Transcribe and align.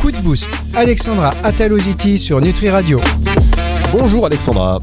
Coup 0.00 0.10
de 0.10 0.18
boost, 0.18 0.50
Alexandra 0.74 1.34
Ataloziti 1.44 2.18
sur 2.18 2.40
Nutri 2.40 2.68
Radio. 2.68 3.00
Bonjour 3.92 4.26
Alexandra. 4.26 4.80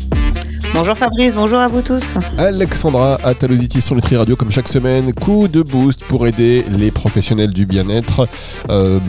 Bonjour 0.73 0.97
Fabrice, 0.97 1.35
bonjour 1.35 1.59
à 1.59 1.67
vous 1.67 1.81
tous. 1.81 2.15
Alexandra 2.37 3.19
Ataloziti 3.23 3.81
sur 3.81 3.93
Nutri 3.93 4.15
Radio 4.15 4.37
comme 4.37 4.51
chaque 4.51 4.69
semaine. 4.69 5.13
Coup 5.13 5.49
de 5.49 5.63
boost 5.63 6.05
pour 6.05 6.25
aider 6.25 6.63
les 6.69 6.91
professionnels 6.91 7.51
du 7.51 7.65
bien-être. 7.65 8.25
Euh, 8.69 8.99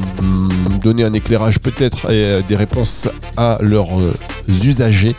donner 0.83 1.05
un 1.05 1.13
éclairage 1.13 1.61
peut-être 1.61 2.11
et 2.11 2.25
euh, 2.25 2.41
des 2.49 2.57
réponses 2.57 3.09
à 3.37 3.59
leurs 3.61 4.01
euh, 4.01 4.13
usagers 4.49 5.15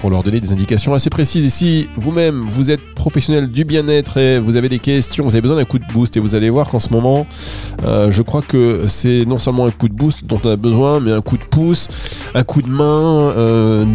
pour 0.00 0.10
leur 0.10 0.22
donner 0.22 0.38
des 0.38 0.52
indications 0.52 0.92
assez 0.92 1.08
précises. 1.08 1.46
Et 1.46 1.50
si 1.50 1.88
vous-même 1.96 2.44
vous 2.46 2.70
êtes 2.70 2.93
professionnel 3.04 3.50
du 3.50 3.66
bien-être 3.66 4.16
et 4.16 4.38
vous 4.38 4.56
avez 4.56 4.70
des 4.70 4.78
questions, 4.78 5.24
vous 5.24 5.34
avez 5.34 5.42
besoin 5.42 5.58
d'un 5.58 5.66
coup 5.66 5.78
de 5.78 5.84
boost 5.92 6.16
et 6.16 6.20
vous 6.20 6.34
allez 6.34 6.48
voir 6.48 6.70
qu'en 6.70 6.78
ce 6.78 6.88
moment, 6.88 7.26
je 7.82 8.22
crois 8.22 8.40
que 8.40 8.86
c'est 8.88 9.26
non 9.26 9.36
seulement 9.36 9.66
un 9.66 9.70
coup 9.70 9.90
de 9.90 9.92
boost 9.92 10.24
dont 10.24 10.40
on 10.42 10.48
a 10.48 10.56
besoin, 10.56 11.00
mais 11.00 11.12
un 11.12 11.20
coup 11.20 11.36
de 11.36 11.44
pouce, 11.44 11.88
un 12.34 12.44
coup 12.44 12.62
de 12.62 12.70
main, 12.70 13.28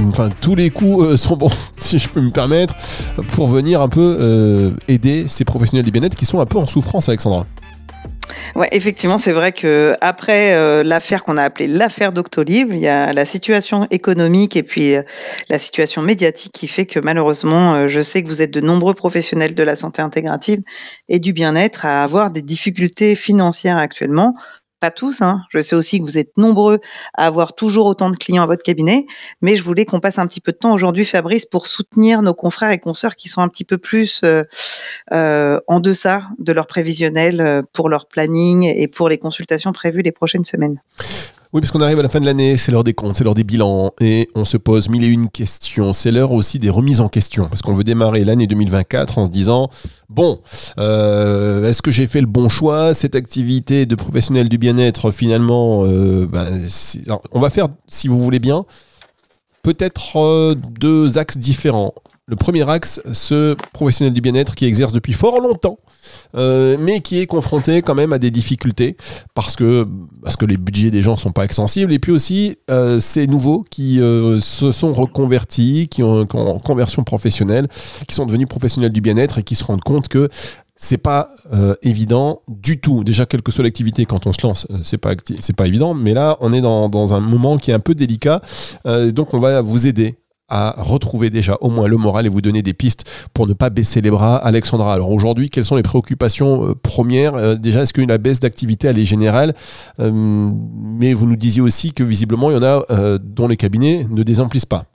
enfin 0.10 0.30
tous 0.42 0.54
les 0.54 0.70
coups 0.70 1.16
sont 1.16 1.38
bons 1.38 1.50
si 1.78 1.98
je 1.98 2.08
peux 2.08 2.22
me 2.22 2.30
permettre, 2.30 2.76
pour 3.32 3.48
venir 3.48 3.82
un 3.82 3.90
peu 3.90 4.18
euh, 4.20 4.72
aider 4.88 5.26
ces 5.28 5.44
professionnels 5.44 5.86
du 5.86 5.92
bien-être 5.92 6.16
qui 6.16 6.28
sont 6.28 6.40
un 6.40 6.46
peu 6.46 6.60
en 6.60 6.68
souffrance, 6.68 7.10
Alexandra. 7.10 7.48
Ouais, 8.56 8.68
effectivement, 8.72 9.18
c'est 9.18 9.32
vrai 9.32 9.52
que 9.52 9.96
après 10.02 10.54
euh, 10.54 10.84
l'affaire 10.84 11.24
qu'on 11.24 11.38
a 11.38 11.44
appelée 11.44 11.68
l'affaire 11.68 12.12
Doctolib, 12.12 12.72
il 12.72 12.80
y 12.80 12.88
a 12.88 13.14
la 13.14 13.26
situation 13.26 13.88
économique 13.92 14.56
et 14.56 14.64
puis 14.64 14.96
euh, 14.96 15.04
la 15.50 15.60
situation 15.60 16.02
médiatique 16.02 16.52
qui 16.52 16.68
fait 16.68 16.86
que 16.86 17.00
malheureusement, 17.00 17.88
je 17.88 18.02
sais 18.02 18.24
que 18.24 18.28
vous 18.28 18.42
êtes 18.42 18.52
de 18.52 18.62
nombreux 18.62 18.94
professionnels 18.94 19.56
de 19.56 19.64
la 19.64 19.76
santé 19.76 20.02
intégrative 20.02 20.62
et 21.08 21.20
du 21.20 21.34
bien-être 21.34 21.86
à 21.86 22.04
avoir 22.04 22.32
des 22.32 22.42
difficultés 22.42 23.16
financières 23.16 23.78
actuellement 23.78 24.36
pas 24.80 24.92
tous, 24.92 25.22
hein. 25.22 25.42
je 25.50 25.60
sais 25.60 25.76
aussi 25.76 26.00
que 26.00 26.06
vous 26.06 26.18
êtes 26.18 26.38
nombreux 26.38 26.80
à 27.14 27.26
avoir 27.26 27.54
toujours 27.54 27.86
autant 27.86 28.10
de 28.10 28.16
clients 28.16 28.44
à 28.44 28.46
votre 28.46 28.64
cabinet, 28.64 29.06
mais 29.42 29.56
je 29.56 29.64
voulais 29.64 29.86
qu'on 29.86 30.00
passe 30.00 30.20
un 30.20 30.28
petit 30.28 30.42
peu 30.42 30.52
de 30.52 30.58
temps 30.58 30.74
aujourd'hui, 30.74 31.06
Fabrice, 31.06 31.46
pour 31.46 31.68
soutenir 31.68 32.22
nos 32.22 32.34
confrères 32.34 32.72
et 32.72 32.80
consoeurs 32.80 33.16
qui 33.16 33.28
sont 33.28 33.42
un 33.42 33.50
petit 33.50 33.66
peu 33.66 33.78
plus 33.78 34.22
euh, 34.24 34.44
euh, 35.12 35.60
en 35.68 35.80
deçà 35.80 36.30
de 36.40 36.52
leur 36.54 36.68
prévisionnel 36.68 37.42
euh, 37.42 37.62
pour 37.74 37.90
leur 37.90 38.08
planning 38.08 38.64
et 38.64 38.88
pour 38.88 39.10
les 39.10 39.18
consultations 39.18 39.74
prévues 39.74 40.02
les 40.02 40.12
prochaines 40.12 40.46
semaines. 40.46 40.82
Oui, 41.52 41.62
parce 41.62 41.72
qu'on 41.72 41.82
arrive 41.82 41.98
à 41.98 42.04
la 42.04 42.10
fin 42.10 42.20
de 42.20 42.26
l'année, 42.26 42.58
c'est 42.58 42.72
l'heure 42.72 42.84
des 42.84 42.94
comptes, 42.94 43.18
c'est 43.18 43.24
l'heure 43.24 43.34
des 43.34 43.44
bilans, 43.44 43.92
et 44.00 44.30
on 44.36 44.46
se 44.46 44.56
pose 44.56 44.88
mille 44.88 45.04
et 45.04 45.08
une 45.08 45.30
questions. 45.30 45.94
C'est 45.94 46.12
l'heure 46.12 46.32
aussi 46.32 46.60
des 46.60 46.70
remises 46.70 47.02
en 47.02 47.10
question, 47.10 47.50
parce 47.50 47.64
qu'on 47.64 47.74
veut 47.74 47.84
démarrer 47.84 48.24
l'année 48.24 48.46
2024 48.46 49.18
en 49.18 49.26
se 49.26 49.32
disant, 49.32 49.68
bon, 50.10 50.42
euh, 50.78 51.68
est-ce 51.68 51.82
que 51.82 51.90
j'ai 51.90 52.06
fait 52.06 52.22
le 52.22 52.28
bon 52.28 52.50
choix 52.50 52.94
Cette 52.94 53.16
activité 53.16 53.88
de 53.88 53.96
professionnel 53.96 54.48
du 54.48 54.60
bien-être, 54.60 55.10
finalement, 55.10 55.86
euh, 55.86 56.28
ben, 56.28 56.46
on 57.32 57.40
va 57.40 57.50
faire, 57.50 57.70
si 57.88 58.08
vous 58.08 58.20
voulez 58.20 58.40
bien, 58.40 58.66
peut-être 59.64 60.18
euh, 60.18 60.54
deux 60.54 61.18
axes 61.18 61.40
différents. 61.40 61.96
Le 62.30 62.36
premier 62.36 62.70
axe, 62.70 63.02
ce 63.12 63.56
professionnel 63.74 64.14
du 64.14 64.22
bien-être 64.22 64.54
qui 64.54 64.66
exerce 64.66 64.94
depuis 64.94 65.14
fort 65.14 65.42
longtemps, 65.42 65.80
euh, 66.36 66.78
mais 66.80 67.02
qui 67.02 67.18
est 67.18 67.26
confronté 67.26 67.82
quand 67.82 67.96
même 67.96 68.14
à 68.14 68.20
des 68.20 68.30
difficultés 68.30 68.98
parce 69.34 69.56
que, 69.56 69.88
les 70.48 70.58
budgets 70.58 70.92
des 70.92 71.02
gens 71.02 71.18
sont 71.18 71.32
pas 71.32 71.44
extensibles. 71.44 71.92
Et 71.92 71.98
puis 71.98 72.12
aussi, 72.12 72.58
euh, 72.70 73.00
ces 73.00 73.26
nouveaux 73.26 73.66
qui 73.72 74.00
euh, 74.00 74.40
se 74.42 74.72
sont 74.72 74.94
reconvertis, 74.94 75.88
qui 75.90 76.04
ont 76.04 76.28
en 76.32 76.60
conversion 76.60 77.04
professionnelle, 77.04 77.68
qui 78.08 78.14
sont 78.14 78.28
devenus 78.28 78.48
professionnels 78.48 78.92
du 78.92 79.02
bien-être 79.02 79.40
et 79.40 79.44
qui 79.44 79.56
se 79.56 79.64
rendent 79.64 79.82
compte 79.82 80.08
que 80.08 80.30
c'est 80.76 81.00
pas 81.00 81.32
évident 81.82 82.42
du 82.48 82.80
tout. 82.80 83.04
Déjà, 83.04 83.26
quelle 83.26 83.42
que 83.42 83.52
soit 83.52 83.64
l'activité, 83.64 84.06
quand 84.06 84.28
on 84.28 84.34
se 84.34 84.46
lance, 84.46 84.68
c'est 84.84 85.00
pas 85.00 85.16
c'est 85.40 85.56
pas 85.56 85.66
évident. 85.66 85.96
Mais 85.96 86.14
là, 86.14 86.38
on 86.42 86.54
est 86.54 86.62
dans, 86.62 86.90
dans, 86.90 87.14
un 87.16 87.20
moment 87.20 87.58
qui 87.58 87.72
est 87.72 87.74
un 87.74 87.80
peu 87.80 87.96
délicat. 87.96 88.40
donc, 88.86 89.34
on 89.34 89.40
va 89.40 89.62
vous 89.62 89.88
aider 89.88 90.16
à 90.50 90.76
retrouver 90.78 91.30
déjà 91.30 91.58
au 91.62 91.70
moins 91.70 91.88
le 91.88 91.98
moral 91.98 92.26
et 92.26 92.30
vous 92.30 92.42
donner 92.42 92.62
des 92.62 92.74
pistes 92.74 93.06
pour 93.34 93.48
ne 93.48 93.54
pas 93.54 93.70
baisser 93.70 94.02
les 94.02 94.12
bras. 94.12 94.38
Alexandra, 94.38 94.94
alors 94.94 95.12
aujourd'hui, 95.12 95.50
quelles 95.50 95.66
sont 95.66 95.76
les 95.76 95.84
préoccupations 95.84 96.70
euh, 96.70 96.76
premières? 96.76 97.36
Euh, 97.36 97.56
Déjà, 97.56 97.82
est-ce 97.82 97.94
qu'une 97.94 98.16
baisse 98.18 98.40
d'activité, 98.40 98.88
elle 98.88 99.00
est 99.00 99.06
générale? 99.06 99.54
Euh, 100.00 100.12
Mais 100.14 101.14
vous 101.14 101.26
nous 101.26 101.36
disiez 101.36 101.62
aussi 101.62 101.94
que 101.94 102.04
visiblement, 102.04 102.50
il 102.52 102.56
y 102.56 102.58
en 102.58 102.64
a 102.64 103.18
dont 103.20 103.48
les 103.48 103.58
cabinets 103.58 104.06
ne 104.10 104.24
désemplissent 104.24 104.66
pas. 104.66 104.86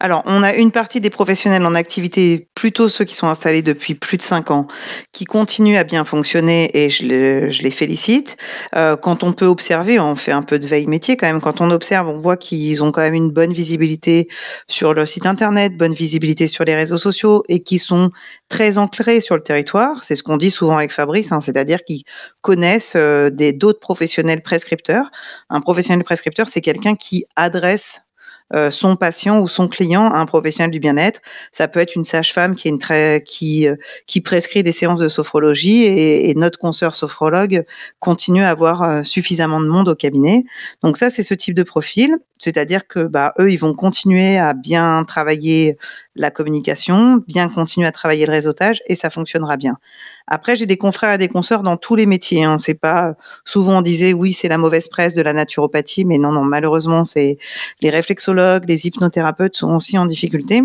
Alors, 0.00 0.22
on 0.26 0.42
a 0.42 0.54
une 0.54 0.70
partie 0.70 1.00
des 1.00 1.10
professionnels 1.10 1.64
en 1.64 1.74
activité, 1.74 2.48
plutôt 2.54 2.88
ceux 2.88 3.04
qui 3.04 3.14
sont 3.14 3.28
installés 3.28 3.62
depuis 3.62 3.94
plus 3.94 4.16
de 4.16 4.22
cinq 4.22 4.50
ans, 4.50 4.66
qui 5.12 5.24
continuent 5.24 5.76
à 5.76 5.84
bien 5.84 6.04
fonctionner 6.04 6.70
et 6.74 6.90
je, 6.90 7.04
les 7.62 7.70
félicite. 7.70 8.36
Euh, 8.76 8.96
quand 8.96 9.22
on 9.22 9.32
peut 9.32 9.46
observer, 9.46 9.98
on 10.00 10.14
fait 10.14 10.32
un 10.32 10.42
peu 10.42 10.58
de 10.58 10.66
veille 10.66 10.86
métier 10.86 11.16
quand 11.16 11.26
même, 11.26 11.40
quand 11.40 11.60
on 11.60 11.70
observe, 11.70 12.08
on 12.08 12.18
voit 12.18 12.36
qu'ils 12.36 12.82
ont 12.82 12.92
quand 12.92 13.00
même 13.00 13.14
une 13.14 13.30
bonne 13.30 13.52
visibilité 13.52 14.28
sur 14.68 14.94
leur 14.94 15.08
site 15.08 15.26
internet, 15.26 15.76
bonne 15.76 15.94
visibilité 15.94 16.46
sur 16.48 16.64
les 16.64 16.74
réseaux 16.74 16.98
sociaux 16.98 17.42
et 17.48 17.62
qui 17.62 17.78
sont 17.78 18.10
très 18.48 18.78
ancrés 18.78 19.20
sur 19.20 19.36
le 19.36 19.42
territoire. 19.42 20.04
C'est 20.04 20.16
ce 20.16 20.22
qu'on 20.22 20.36
dit 20.36 20.50
souvent 20.50 20.78
avec 20.78 20.92
Fabrice, 20.92 21.32
hein, 21.32 21.40
c'est-à-dire 21.40 21.82
qu'ils 21.84 22.02
connaissent 22.42 22.94
euh, 22.96 23.30
d'autres 23.30 23.80
professionnels 23.80 24.42
prescripteurs. 24.42 25.10
Un 25.50 25.60
professionnel 25.60 26.04
prescripteur, 26.04 26.48
c'est 26.48 26.60
quelqu'un 26.60 26.94
qui 26.94 27.24
adresse 27.36 28.03
euh, 28.52 28.70
son 28.70 28.96
patient 28.96 29.40
ou 29.40 29.48
son 29.48 29.68
client 29.68 30.12
un 30.12 30.26
professionnel 30.26 30.70
du 30.70 30.78
bien-être. 30.78 31.20
Ça 31.50 31.66
peut 31.66 31.80
être 31.80 31.96
une 31.96 32.04
sage-femme 32.04 32.54
qui, 32.54 32.68
est 32.68 32.70
une 32.70 32.78
très, 32.78 33.22
qui, 33.24 33.66
euh, 33.66 33.76
qui 34.06 34.20
prescrit 34.20 34.62
des 34.62 34.70
séances 34.70 35.00
de 35.00 35.08
sophrologie 35.08 35.84
et, 35.84 36.28
et 36.28 36.34
notre 36.34 36.58
consoeur 36.58 36.94
sophrologue 36.94 37.64
continue 38.00 38.42
à 38.42 38.50
avoir 38.50 38.82
euh, 38.82 39.02
suffisamment 39.02 39.60
de 39.60 39.66
monde 39.66 39.88
au 39.88 39.94
cabinet. 39.94 40.44
Donc 40.82 40.98
ça, 40.98 41.08
c'est 41.10 41.22
ce 41.22 41.32
type 41.32 41.54
de 41.54 41.62
profil. 41.62 42.18
C'est-à-dire 42.38 42.86
que 42.86 43.06
bah, 43.06 43.32
eux, 43.38 43.50
ils 43.50 43.56
vont 43.56 43.72
continuer 43.72 44.36
à 44.36 44.52
bien 44.52 45.04
travailler 45.08 45.78
la 46.16 46.30
communication, 46.30 47.22
bien 47.26 47.48
continuer 47.48 47.86
à 47.86 47.92
travailler 47.92 48.26
le 48.26 48.32
réseautage 48.32 48.80
et 48.86 48.94
ça 48.94 49.10
fonctionnera 49.10 49.56
bien. 49.56 49.76
Après, 50.26 50.56
j'ai 50.56 50.66
des 50.66 50.76
confrères 50.76 51.14
et 51.14 51.18
des 51.18 51.28
consoeurs 51.28 51.62
dans 51.62 51.76
tous 51.76 51.96
les 51.96 52.06
métiers. 52.06 52.44
Hein. 52.44 52.58
C'est 52.58 52.78
pas 52.78 53.14
souvent 53.44 53.78
on 53.78 53.82
disait 53.82 54.12
oui, 54.12 54.32
c'est 54.32 54.48
la 54.48 54.58
mauvaise 54.58 54.88
presse 54.88 55.14
de 55.14 55.22
la 55.22 55.32
naturopathie, 55.32 56.04
mais 56.04 56.18
non, 56.18 56.32
non, 56.32 56.44
malheureusement, 56.44 57.04
c'est 57.04 57.38
les 57.80 57.90
réflexologues, 57.90 58.64
les 58.68 58.86
hypnothérapeutes 58.86 59.56
sont 59.56 59.74
aussi 59.74 59.98
en 59.98 60.06
difficulté. 60.06 60.62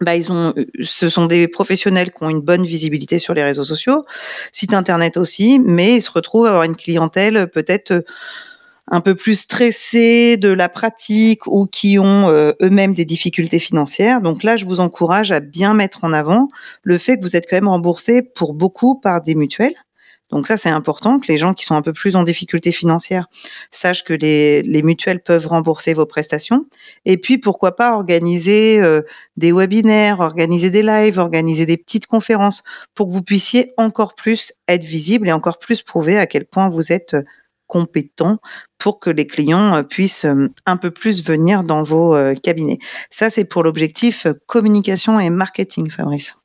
Bah, 0.00 0.14
ils 0.14 0.30
ont, 0.30 0.54
ce 0.80 1.08
sont 1.08 1.26
des 1.26 1.48
professionnels 1.48 2.12
qui 2.12 2.22
ont 2.22 2.30
une 2.30 2.40
bonne 2.40 2.64
visibilité 2.64 3.18
sur 3.18 3.34
les 3.34 3.42
réseaux 3.42 3.64
sociaux, 3.64 4.04
site 4.52 4.72
internet 4.72 5.16
aussi, 5.16 5.58
mais 5.58 5.96
ils 5.96 6.02
se 6.02 6.10
retrouvent 6.12 6.46
à 6.46 6.50
avoir 6.50 6.62
une 6.62 6.76
clientèle 6.76 7.48
peut-être 7.50 8.04
un 8.90 9.00
peu 9.00 9.14
plus 9.14 9.40
stressés 9.40 10.36
de 10.36 10.48
la 10.48 10.68
pratique 10.68 11.46
ou 11.46 11.66
qui 11.66 11.98
ont 11.98 12.28
euh, 12.28 12.52
eux-mêmes 12.62 12.94
des 12.94 13.04
difficultés 13.04 13.58
financières. 13.58 14.20
Donc 14.20 14.42
là, 14.42 14.56
je 14.56 14.64
vous 14.64 14.80
encourage 14.80 15.32
à 15.32 15.40
bien 15.40 15.74
mettre 15.74 16.04
en 16.04 16.12
avant 16.12 16.48
le 16.82 16.98
fait 16.98 17.18
que 17.18 17.22
vous 17.22 17.36
êtes 17.36 17.48
quand 17.48 17.56
même 17.56 17.68
remboursé 17.68 18.22
pour 18.22 18.54
beaucoup 18.54 18.98
par 18.98 19.22
des 19.22 19.34
mutuelles. 19.34 19.74
Donc 20.30 20.46
ça, 20.46 20.58
c'est 20.58 20.68
important 20.68 21.20
que 21.20 21.28
les 21.28 21.38
gens 21.38 21.54
qui 21.54 21.64
sont 21.64 21.74
un 21.74 21.80
peu 21.80 21.94
plus 21.94 22.14
en 22.14 22.22
difficulté 22.22 22.70
financière 22.70 23.28
sachent 23.70 24.04
que 24.04 24.12
les, 24.12 24.62
les 24.62 24.82
mutuelles 24.82 25.22
peuvent 25.22 25.46
rembourser 25.46 25.94
vos 25.94 26.04
prestations. 26.04 26.66
Et 27.06 27.16
puis, 27.16 27.38
pourquoi 27.38 27.76
pas 27.76 27.94
organiser 27.94 28.78
euh, 28.78 29.00
des 29.38 29.52
webinaires, 29.52 30.20
organiser 30.20 30.68
des 30.68 30.82
lives, 30.82 31.18
organiser 31.18 31.64
des 31.64 31.78
petites 31.78 32.06
conférences 32.06 32.62
pour 32.94 33.06
que 33.06 33.12
vous 33.12 33.22
puissiez 33.22 33.72
encore 33.78 34.14
plus 34.14 34.52
être 34.66 34.84
visible 34.84 35.28
et 35.28 35.32
encore 35.32 35.58
plus 35.58 35.82
prouver 35.82 36.18
à 36.18 36.26
quel 36.26 36.44
point 36.44 36.68
vous 36.68 36.92
êtes 36.92 37.16
compétent 37.68 38.38
pour 38.78 38.98
que 38.98 39.10
les 39.10 39.26
clients 39.26 39.76
euh, 39.76 39.82
puissent 39.84 40.24
euh, 40.24 40.48
un 40.66 40.76
peu 40.76 40.90
plus 40.90 41.24
venir 41.24 41.62
dans 41.62 41.84
vos 41.84 42.16
euh, 42.16 42.34
cabinets. 42.34 42.78
Ça, 43.10 43.30
c'est 43.30 43.44
pour 43.44 43.62
l'objectif 43.62 44.26
communication 44.46 45.20
et 45.20 45.30
marketing, 45.30 45.90
Fabrice. 45.90 46.36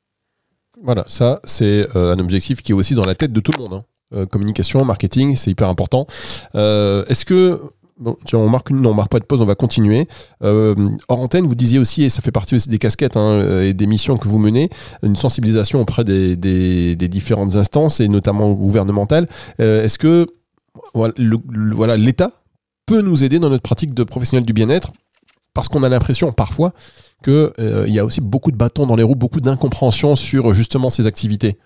Voilà, 0.82 1.04
ça, 1.08 1.40
c'est 1.44 1.86
un 1.94 2.18
objectif 2.18 2.62
qui 2.62 2.72
est 2.72 2.74
aussi 2.74 2.94
dans 2.94 3.04
la 3.04 3.14
tête 3.14 3.32
de 3.32 3.40
tout 3.40 3.52
le 3.56 3.62
monde. 3.62 3.84
Hein. 4.12 4.26
communication, 4.26 4.84
marketing, 4.84 5.36
c'est 5.36 5.50
hyper 5.50 5.68
important. 5.68 6.06
Est-ce 6.52 7.24
que 7.24 7.60
Bon, 7.96 8.16
tiens, 8.24 8.40
on 8.40 8.48
marque 8.48 8.70
une, 8.70 8.80
non, 8.80 8.90
on 8.90 8.94
marque 8.94 9.10
pas 9.10 9.20
de 9.20 9.24
pause, 9.24 9.40
on 9.40 9.44
va 9.44 9.54
continuer. 9.54 10.08
Euh, 10.42 10.74
hors 11.06 11.20
antenne, 11.20 11.46
vous 11.46 11.54
disiez 11.54 11.78
aussi, 11.78 12.02
et 12.02 12.10
ça 12.10 12.22
fait 12.22 12.32
partie 12.32 12.56
aussi 12.56 12.68
des 12.68 12.78
casquettes 12.78 13.16
hein, 13.16 13.60
et 13.62 13.72
des 13.72 13.86
missions 13.86 14.18
que 14.18 14.26
vous 14.26 14.38
menez, 14.38 14.68
une 15.04 15.14
sensibilisation 15.14 15.80
auprès 15.80 16.02
des, 16.02 16.96
différentes 16.96 17.54
instances 17.54 18.00
et 18.00 18.08
notamment 18.08 18.52
gouvernementales. 18.52 19.28
Est-ce 19.58 19.98
que 19.98 20.26
voilà, 20.94 21.96
l'État 21.96 22.30
peut 22.86 23.00
nous 23.00 23.24
aider 23.24 23.38
dans 23.38 23.50
notre 23.50 23.62
pratique 23.62 23.94
de 23.94 24.04
professionnel 24.04 24.44
du 24.44 24.52
bien-être 24.52 24.92
parce 25.54 25.68
qu'on 25.68 25.82
a 25.82 25.88
l'impression 25.88 26.32
parfois 26.32 26.72
qu'il 27.22 27.50
euh, 27.58 27.86
y 27.88 27.98
a 27.98 28.04
aussi 28.04 28.20
beaucoup 28.20 28.50
de 28.50 28.56
bâtons 28.56 28.86
dans 28.86 28.96
les 28.96 29.04
roues, 29.04 29.14
beaucoup 29.14 29.40
d'incompréhension 29.40 30.16
sur 30.16 30.52
justement 30.52 30.90
ces 30.90 31.06
activités. 31.06 31.58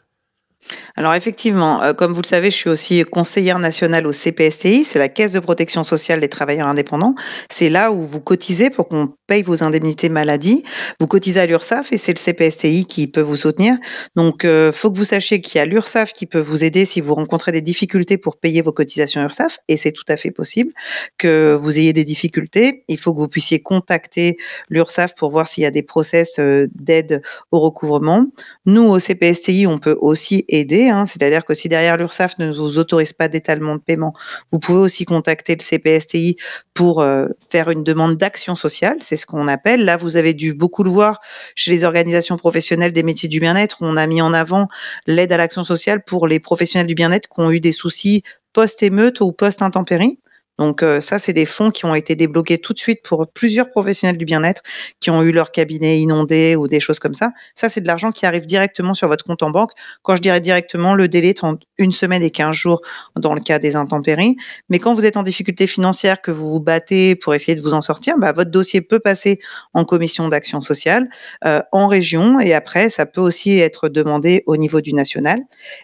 Alors 0.96 1.14
effectivement, 1.14 1.82
euh, 1.82 1.92
comme 1.92 2.12
vous 2.12 2.22
le 2.22 2.26
savez, 2.26 2.50
je 2.50 2.56
suis 2.56 2.70
aussi 2.70 3.02
conseillère 3.04 3.58
nationale 3.58 4.06
au 4.06 4.12
CPSTI, 4.12 4.84
c'est 4.84 4.98
la 4.98 5.08
Caisse 5.08 5.32
de 5.32 5.38
protection 5.38 5.84
sociale 5.84 6.20
des 6.20 6.28
travailleurs 6.28 6.66
indépendants. 6.66 7.14
C'est 7.50 7.70
là 7.70 7.92
où 7.92 8.02
vous 8.02 8.20
cotisez 8.20 8.68
pour 8.68 8.88
qu'on 8.88 9.14
paye 9.26 9.42
vos 9.42 9.62
indemnités 9.62 10.08
maladie. 10.08 10.64
Vous 11.00 11.06
cotisez 11.06 11.40
à 11.40 11.46
l'URSSAF 11.46 11.92
et 11.92 11.98
c'est 11.98 12.12
le 12.12 12.18
CPSTI 12.18 12.86
qui 12.86 13.06
peut 13.06 13.20
vous 13.20 13.36
soutenir. 13.36 13.76
Donc, 14.16 14.44
euh, 14.44 14.72
faut 14.72 14.90
que 14.90 14.96
vous 14.96 15.04
sachiez 15.04 15.40
qu'il 15.40 15.58
y 15.58 15.62
a 15.62 15.66
l'URSSAF 15.66 16.12
qui 16.12 16.26
peut 16.26 16.40
vous 16.40 16.64
aider 16.64 16.84
si 16.84 17.00
vous 17.00 17.14
rencontrez 17.14 17.52
des 17.52 17.60
difficultés 17.60 18.18
pour 18.18 18.38
payer 18.38 18.62
vos 18.62 18.72
cotisations 18.72 19.22
URSSAF 19.22 19.58
et 19.68 19.76
c'est 19.76 19.92
tout 19.92 20.04
à 20.08 20.16
fait 20.16 20.30
possible 20.30 20.72
que 21.18 21.56
vous 21.58 21.78
ayez 21.78 21.92
des 21.92 22.04
difficultés. 22.04 22.84
Il 22.88 22.98
faut 22.98 23.14
que 23.14 23.20
vous 23.20 23.28
puissiez 23.28 23.60
contacter 23.60 24.38
l'URSSAF 24.70 25.14
pour 25.14 25.30
voir 25.30 25.46
s'il 25.46 25.62
y 25.62 25.66
a 25.66 25.70
des 25.70 25.82
process 25.82 26.38
euh, 26.38 26.66
d'aide 26.74 27.22
au 27.52 27.60
recouvrement. 27.60 28.26
Nous, 28.68 28.82
au 28.82 28.98
CPSTI, 28.98 29.66
on 29.66 29.78
peut 29.78 29.96
aussi 29.98 30.44
aider. 30.46 30.90
Hein. 30.90 31.06
C'est-à-dire 31.06 31.46
que 31.46 31.54
si 31.54 31.70
derrière 31.70 31.96
l'URSSAF 31.96 32.36
ne 32.38 32.52
vous 32.52 32.76
autorise 32.76 33.14
pas 33.14 33.28
d'étalement 33.28 33.76
de 33.76 33.80
paiement, 33.80 34.12
vous 34.52 34.58
pouvez 34.58 34.80
aussi 34.80 35.06
contacter 35.06 35.56
le 35.56 35.62
CPSTI 35.62 36.36
pour 36.74 37.00
euh, 37.00 37.28
faire 37.48 37.70
une 37.70 37.82
demande 37.82 38.18
d'action 38.18 38.56
sociale. 38.56 38.98
C'est 39.00 39.16
ce 39.16 39.24
qu'on 39.24 39.48
appelle. 39.48 39.86
Là, 39.86 39.96
vous 39.96 40.16
avez 40.18 40.34
dû 40.34 40.52
beaucoup 40.52 40.82
le 40.82 40.90
voir 40.90 41.18
chez 41.54 41.70
les 41.70 41.84
organisations 41.84 42.36
professionnelles 42.36 42.92
des 42.92 43.02
métiers 43.02 43.30
du 43.30 43.40
bien-être. 43.40 43.78
On 43.80 43.96
a 43.96 44.06
mis 44.06 44.20
en 44.20 44.34
avant 44.34 44.68
l'aide 45.06 45.32
à 45.32 45.38
l'action 45.38 45.64
sociale 45.64 46.04
pour 46.04 46.26
les 46.26 46.38
professionnels 46.38 46.86
du 46.86 46.94
bien-être 46.94 47.30
qui 47.30 47.40
ont 47.40 47.50
eu 47.50 47.60
des 47.60 47.72
soucis 47.72 48.22
post-émeute 48.52 49.22
ou 49.22 49.32
post-intempérie. 49.32 50.18
Donc 50.58 50.82
euh, 50.82 51.00
ça, 51.00 51.18
c'est 51.18 51.32
des 51.32 51.46
fonds 51.46 51.70
qui 51.70 51.84
ont 51.86 51.94
été 51.94 52.16
débloqués 52.16 52.58
tout 52.58 52.72
de 52.72 52.78
suite 52.78 53.02
pour 53.02 53.26
plusieurs 53.28 53.70
professionnels 53.70 54.16
du 54.16 54.24
bien-être 54.24 54.62
qui 55.00 55.10
ont 55.10 55.22
eu 55.22 55.32
leur 55.32 55.52
cabinet 55.52 56.00
inondé 56.00 56.56
ou 56.56 56.68
des 56.68 56.80
choses 56.80 56.98
comme 56.98 57.14
ça. 57.14 57.32
Ça, 57.54 57.68
c'est 57.68 57.80
de 57.80 57.86
l'argent 57.86 58.10
qui 58.12 58.26
arrive 58.26 58.46
directement 58.46 58.94
sur 58.94 59.08
votre 59.08 59.24
compte 59.24 59.42
en 59.42 59.50
banque. 59.50 59.72
Quand 60.02 60.16
je 60.16 60.22
dirais 60.22 60.40
directement, 60.40 60.94
le 60.94 61.08
délai 61.08 61.28
est 61.28 61.44
entre 61.44 61.66
une 61.78 61.92
semaine 61.92 62.22
et 62.22 62.30
15 62.30 62.54
jours 62.54 62.82
dans 63.16 63.34
le 63.34 63.40
cas 63.40 63.58
des 63.58 63.76
intempéries. 63.76 64.36
Mais 64.68 64.78
quand 64.78 64.92
vous 64.92 65.06
êtes 65.06 65.16
en 65.16 65.22
difficulté 65.22 65.66
financière, 65.66 66.20
que 66.20 66.30
vous 66.30 66.50
vous 66.50 66.60
battez 66.60 67.14
pour 67.14 67.34
essayer 67.34 67.56
de 67.56 67.62
vous 67.62 67.74
en 67.74 67.80
sortir, 67.80 68.18
bah, 68.18 68.32
votre 68.32 68.50
dossier 68.50 68.80
peut 68.80 68.98
passer 68.98 69.38
en 69.74 69.84
commission 69.84 70.28
d'action 70.28 70.60
sociale, 70.60 71.08
euh, 71.44 71.60
en 71.72 71.86
région, 71.86 72.40
et 72.40 72.52
après, 72.54 72.90
ça 72.90 73.06
peut 73.06 73.20
aussi 73.20 73.58
être 73.58 73.88
demandé 73.88 74.42
au 74.46 74.56
niveau 74.56 74.80
du 74.80 74.92
national. 74.92 75.40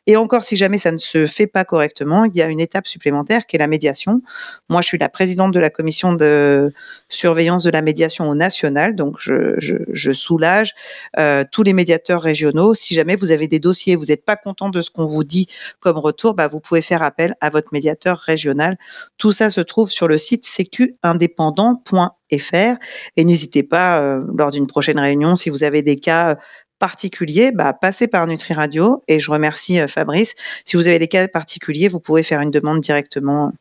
Et 0.07 0.17
encore, 0.17 0.45
si 0.45 0.57
jamais 0.57 0.79
ça 0.79 0.91
ne 0.91 0.99
se 0.99 1.27
fait 1.27 1.47
pas 1.47 1.65
correctement, 1.65 2.25
il 2.25 2.37
y 2.37 2.43
a 2.43 2.49
une 2.49 2.61
étape 2.61 2.89
supplémentaire 2.89 3.47
qui 3.47 3.57
est 3.57 3.59
la 3.59 3.67
médiation 3.67 4.23
moi, 4.71 4.81
je 4.81 4.87
suis 4.87 4.99
la 4.99 5.11
présidente 5.11 5.53
de 5.53 5.61
la 5.61 5.69
commission 5.69 6.15
de 6.15 6.73
surveillance 7.11 7.65
de 7.65 7.71
la 7.71 7.83
médiation 7.83 8.31
au 8.31 8.35
national, 8.35 8.97
donc 8.97 9.17
je, 9.19 10.13
soulage 10.15 10.73
euh, 11.19 11.45
tous 11.51 11.63
les 11.63 11.75
médiateurs 11.75 12.23
régionaux. 12.23 12.75
Si 12.75 12.95
jamais 12.95 13.15
vous 13.15 13.31
avez 13.31 13.47
des 13.47 13.59
dossiers, 13.59 13.95
vous 13.95 14.07
n'êtes 14.07 14.25
pas 14.25 14.37
content 14.37 14.71
de 14.71 14.81
ce 14.81 14.91
qu'on 14.91 15.05
vous 15.05 15.23
dit 15.23 15.49
comme 15.81 15.99
retour, 15.99 16.33
bah, 16.33 16.49
vous 16.49 16.61
pouvez 16.61 16.81
faire 16.81 17.03
appel 17.03 17.35
à 17.43 17.51
votre 17.51 17.75
médiateur 17.75 18.17
régional. 18.19 18.79
Tout 19.19 19.33
ça 19.33 19.51
se 19.51 19.61
trouve 19.61 19.91
sur 19.91 20.09
le 20.09 20.17
site 20.17 20.47
sécuindépendant.fr 20.47 22.79
et 23.17 23.25
n'hésitez 23.25 23.65
pas 23.65 24.01
euh, 24.01 24.25
lors 24.35 24.51
d'une 24.51 24.67
prochaine 24.67 24.99
réunion 24.99 25.37
si 25.37 25.51
vous 25.51 25.63
avez 25.63 25.83
des 25.83 25.97
cas 25.97 26.31
euh, 26.31 26.37
particuliers, 26.79 27.53
bah, 27.53 27.75
passez 27.75 28.09
par 28.09 28.27
Nutri 28.27 28.55
Radio 28.55 29.03
et 29.09 29.21
je 29.21 29.31
remercie 29.31 29.79
Fabrice. 29.89 30.35
Si 30.65 30.77
vous 30.77 30.89
avez 30.89 30.99
des 30.99 31.09
cas 31.09 31.29
particuliers, 31.29 31.89
vous 31.89 32.01
pouvez 32.01 32.23
faire 32.23 32.41
une 32.41 32.51
demande 32.51 32.81
directement 32.81 33.53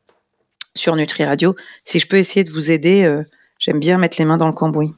sur 0.75 0.95
Nutri 0.95 1.23
Radio. 1.23 1.55
Si 1.83 1.99
je 1.99 2.07
peux 2.07 2.17
essayer 2.17 2.43
de 2.43 2.51
vous 2.51 2.71
aider, 2.71 3.03
euh, 3.03 3.23
j'aime 3.59 3.79
bien 3.79 3.97
mettre 3.97 4.17
les 4.19 4.25
mains 4.25 4.37
dans 4.37 4.47
le 4.47 4.53
cambouis. 4.53 4.93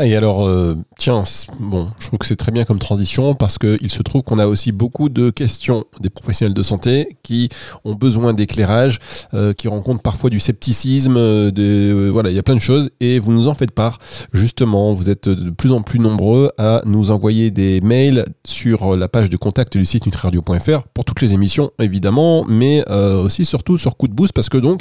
Et 0.00 0.16
alors, 0.16 0.46
euh, 0.46 0.76
tiens, 0.98 1.22
bon, 1.60 1.90
je 1.98 2.06
trouve 2.06 2.18
que 2.18 2.26
c'est 2.26 2.36
très 2.36 2.50
bien 2.50 2.64
comme 2.64 2.78
transition 2.78 3.34
parce 3.34 3.58
qu'il 3.58 3.90
se 3.90 4.02
trouve 4.02 4.22
qu'on 4.22 4.38
a 4.38 4.46
aussi 4.46 4.72
beaucoup 4.72 5.08
de 5.08 5.30
questions 5.30 5.84
des 6.00 6.10
professionnels 6.10 6.54
de 6.54 6.62
santé 6.62 7.08
qui 7.22 7.48
ont 7.84 7.94
besoin 7.94 8.32
d'éclairage, 8.32 8.98
euh, 9.34 9.52
qui 9.52 9.68
rencontrent 9.68 10.02
parfois 10.02 10.30
du 10.30 10.40
scepticisme, 10.40 11.14
de, 11.50 12.08
voilà, 12.10 12.30
il 12.30 12.36
y 12.36 12.38
a 12.38 12.42
plein 12.42 12.54
de 12.54 12.60
choses 12.60 12.90
et 13.00 13.18
vous 13.18 13.32
nous 13.32 13.48
en 13.48 13.54
faites 13.54 13.72
part. 13.72 13.98
Justement, 14.32 14.94
vous 14.94 15.10
êtes 15.10 15.28
de 15.28 15.50
plus 15.50 15.72
en 15.72 15.82
plus 15.82 15.98
nombreux 15.98 16.50
à 16.58 16.82
nous 16.86 17.10
envoyer 17.10 17.50
des 17.50 17.80
mails 17.82 18.24
sur 18.44 18.96
la 18.96 19.08
page 19.08 19.28
de 19.30 19.36
contact 19.36 19.76
du 19.76 19.86
site 19.86 20.06
nutriradio.fr 20.06 20.84
pour 20.94 21.04
toutes 21.04 21.20
les 21.20 21.34
émissions, 21.34 21.70
évidemment, 21.78 22.44
mais 22.48 22.84
aussi 22.88 23.44
surtout 23.44 23.78
sur 23.78 23.96
Coup 23.96 24.08
de 24.08 24.14
Boost 24.14 24.32
parce 24.32 24.48
que 24.48 24.58
donc, 24.58 24.80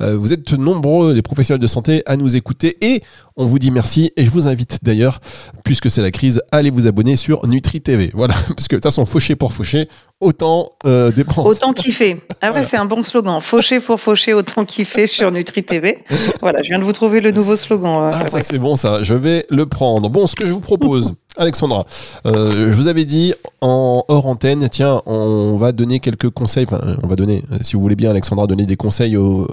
vous 0.00 0.32
êtes 0.32 0.52
nombreux, 0.52 1.12
les 1.12 1.22
professionnels 1.22 1.60
de 1.60 1.66
santé, 1.66 2.02
à 2.06 2.16
nous 2.16 2.36
écouter 2.36 2.76
et 2.80 3.02
on 3.38 3.44
vous 3.44 3.58
dit 3.58 3.70
merci 3.70 4.12
et 4.16 4.24
je 4.24 4.30
vous 4.30 4.48
invite 4.48 4.80
d'ailleurs, 4.82 5.20
puisque 5.64 5.90
c'est 5.90 6.02
la 6.02 6.10
crise, 6.10 6.42
à 6.50 6.56
aller 6.56 6.70
vous 6.70 6.86
abonner 6.86 7.16
sur 7.16 7.46
Nutri 7.46 7.80
TV. 7.80 8.10
Voilà, 8.12 8.34
parce 8.48 8.68
que 8.68 8.74
de 8.74 8.80
toute 8.80 8.82
façon, 8.82 9.06
faucher 9.06 9.36
pour 9.36 9.54
faucher, 9.54 9.88
autant 10.20 10.72
euh, 10.84 11.12
dépenser. 11.12 11.48
Autant 11.48 11.72
kiffer. 11.72 12.20
Après, 12.40 12.62
c'est 12.62 12.76
un 12.76 12.86
bon 12.86 13.02
slogan. 13.02 13.40
Faucher 13.40 13.80
pour 13.80 14.00
faucher, 14.00 14.34
autant 14.34 14.64
kiffer 14.64 15.06
sur 15.06 15.30
Nutri 15.30 15.62
TV. 15.62 15.98
Voilà, 16.40 16.62
je 16.62 16.68
viens 16.68 16.78
de 16.78 16.84
vous 16.84 16.92
trouver 16.92 17.20
le 17.20 17.32
nouveau 17.32 17.56
slogan. 17.56 18.04
Euh, 18.04 18.10
ah, 18.14 18.28
ça 18.28 18.42
c'est 18.42 18.58
bon 18.58 18.76
ça, 18.76 19.02
je 19.02 19.14
vais 19.14 19.46
le 19.50 19.66
prendre. 19.66 20.08
Bon, 20.08 20.26
ce 20.26 20.36
que 20.36 20.46
je 20.46 20.52
vous 20.52 20.60
propose, 20.60 21.14
Alexandra, 21.36 21.84
euh, 22.26 22.68
je 22.70 22.74
vous 22.74 22.86
avais 22.86 23.04
dit 23.04 23.34
en 23.60 24.04
hors 24.08 24.26
antenne, 24.26 24.68
tiens, 24.70 25.02
on 25.06 25.56
va 25.56 25.72
donner 25.72 25.98
quelques 26.00 26.30
conseils, 26.30 26.64
enfin, 26.70 26.80
on 27.02 27.08
va 27.08 27.16
donner, 27.16 27.42
euh, 27.52 27.58
si 27.62 27.74
vous 27.74 27.82
voulez 27.82 27.96
bien, 27.96 28.10
Alexandra, 28.10 28.46
donner 28.46 28.66
des 28.66 28.76
conseils 28.76 29.16
aux, 29.16 29.48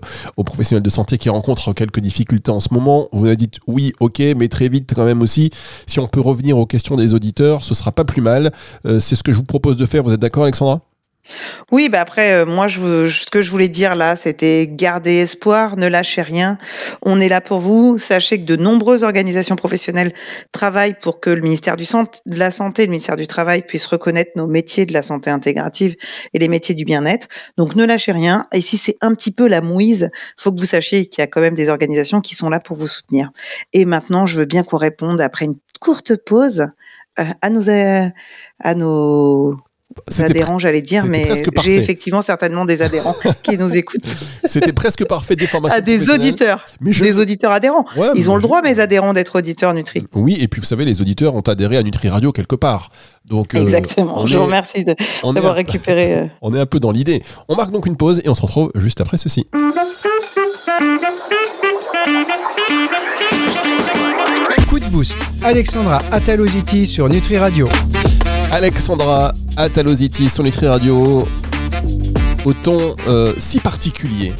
professionnels 0.45 0.83
de 0.83 0.89
santé 0.89 1.17
qui 1.17 1.29
rencontrent 1.29 1.73
quelques 1.73 1.99
difficultés 1.99 2.51
en 2.51 2.59
ce 2.59 2.69
moment. 2.71 3.07
Vous 3.11 3.25
avez 3.25 3.35
dit 3.35 3.49
oui, 3.67 3.93
ok, 3.99 4.21
mais 4.37 4.47
très 4.47 4.69
vite 4.69 4.93
quand 4.95 5.05
même 5.05 5.21
aussi, 5.21 5.49
si 5.87 5.99
on 5.99 6.07
peut 6.07 6.21
revenir 6.21 6.57
aux 6.57 6.67
questions 6.67 6.95
des 6.95 7.13
auditeurs, 7.13 7.63
ce 7.63 7.73
sera 7.73 7.91
pas 7.91 8.03
plus 8.03 8.21
mal. 8.21 8.51
c'est 8.99 9.15
ce 9.15 9.23
que 9.23 9.31
je 9.31 9.37
vous 9.37 9.43
propose 9.43 9.77
de 9.77 9.85
faire, 9.85 10.03
vous 10.03 10.13
êtes 10.13 10.19
d'accord, 10.19 10.43
Alexandra 10.43 10.54
oui, 11.71 11.89
bah 11.89 12.01
après, 12.01 12.33
euh, 12.33 12.45
moi, 12.45 12.67
ce 12.67 13.29
que 13.29 13.41
je 13.41 13.49
voulais 13.49 13.67
dire 13.67 13.95
là, 13.95 14.15
c'était 14.15 14.67
garder 14.67 15.15
espoir, 15.15 15.77
ne 15.77 15.87
lâchez 15.87 16.21
rien. 16.21 16.57
On 17.01 17.19
est 17.19 17.29
là 17.29 17.41
pour 17.41 17.59
vous. 17.59 17.97
Sachez 17.97 18.39
que 18.39 18.45
de 18.45 18.55
nombreuses 18.55 19.03
organisations 19.03 19.55
professionnelles 19.55 20.13
travaillent 20.51 20.97
pour 20.99 21.19
que 21.19 21.29
le 21.29 21.41
ministère 21.41 21.75
de 21.77 22.37
la 22.37 22.51
Santé 22.51 22.83
le 22.83 22.91
ministère 22.91 23.15
du 23.15 23.27
Travail 23.27 23.63
puissent 23.63 23.87
reconnaître 23.87 24.31
nos 24.35 24.47
métiers 24.47 24.85
de 24.85 24.93
la 24.93 25.01
santé 25.01 25.29
intégrative 25.29 25.95
et 26.33 26.39
les 26.39 26.47
métiers 26.47 26.75
du 26.75 26.85
bien-être. 26.85 27.27
Donc, 27.57 27.75
ne 27.75 27.85
lâchez 27.85 28.11
rien. 28.11 28.45
Et 28.53 28.61
si 28.61 28.77
c'est 28.77 28.97
un 29.01 29.15
petit 29.15 29.31
peu 29.31 29.47
la 29.47 29.61
mouise, 29.61 30.11
faut 30.37 30.51
que 30.51 30.59
vous 30.59 30.65
sachiez 30.65 31.07
qu'il 31.07 31.21
y 31.21 31.23
a 31.23 31.27
quand 31.27 31.41
même 31.41 31.55
des 31.55 31.69
organisations 31.69 32.21
qui 32.21 32.35
sont 32.35 32.49
là 32.49 32.59
pour 32.59 32.77
vous 32.77 32.87
soutenir. 32.87 33.31
Et 33.73 33.85
maintenant, 33.85 34.25
je 34.25 34.37
veux 34.37 34.45
bien 34.45 34.63
qu'on 34.63 34.77
réponde 34.77 35.21
après 35.21 35.45
une 35.45 35.55
courte 35.79 36.15
pause 36.15 36.67
euh, 37.19 37.23
à 37.41 37.49
nos 38.75 39.57
adhérents, 40.19 40.59
j'allais 40.59 40.81
dire, 40.81 41.05
mais 41.05 41.27
j'ai 41.61 41.77
effectivement 41.77 42.21
certainement 42.21 42.65
des 42.65 42.81
adhérents 42.81 43.15
qui 43.43 43.57
nous 43.57 43.75
écoutent. 43.75 44.15
C'était 44.43 44.73
presque 44.73 45.05
parfait 45.05 45.35
des 45.35 45.47
formations. 45.47 45.77
À 45.77 45.81
des 45.81 46.09
auditeurs, 46.09 46.65
mais 46.81 46.91
des 46.91 47.19
auditeurs 47.19 47.51
adhérents. 47.51 47.85
Ils 48.15 48.29
ont 48.29 48.35
le 48.35 48.41
droit, 48.41 48.61
mes 48.61 48.79
adhérents, 48.79 49.13
d'être 49.13 49.37
auditeurs 49.37 49.73
Nutri. 49.73 50.05
Oui, 50.13 50.37
et 50.39 50.47
puis 50.47 50.61
vous 50.61 50.67
savez, 50.67 50.85
les 50.85 51.01
auditeurs 51.01 51.35
ont 51.35 51.41
adhéré 51.41 51.77
à 51.77 51.83
Nutri 51.83 52.09
Radio 52.09 52.31
quelque 52.31 52.55
part. 52.55 52.89
Donc, 53.27 53.55
euh, 53.55 53.61
Exactement. 53.61 54.25
Je 54.27 54.37
vous 54.37 54.45
remercie 54.45 54.85
d'avoir 54.85 55.55
récupéré. 55.55 56.13
Euh, 56.15 56.27
on 56.41 56.53
est 56.53 56.59
un 56.59 56.65
peu 56.65 56.79
dans 56.79 56.91
l'idée. 56.91 57.23
On 57.47 57.55
marque 57.55 57.71
donc 57.71 57.85
une 57.85 57.97
pause 57.97 58.21
et 58.23 58.29
on 58.29 58.35
se 58.35 58.41
retrouve 58.41 58.71
juste 58.75 59.01
après 59.01 59.17
ceci. 59.17 59.47
Coup 64.69 64.79
de 64.79 64.85
boost. 64.87 65.17
Alexandra 65.43 66.01
Ataloziti 66.11 66.85
sur 66.85 67.09
Nutri 67.09 67.37
Radio. 67.37 67.67
Alexandra 68.51 69.33
Ataloziti 69.57 70.29
sur 70.29 70.43
Nutri 70.43 70.67
Radio 70.67 71.27
au 72.43 72.53
ton 72.53 72.95
euh, 73.07 73.33
si 73.37 73.59
particulier, 73.59 74.33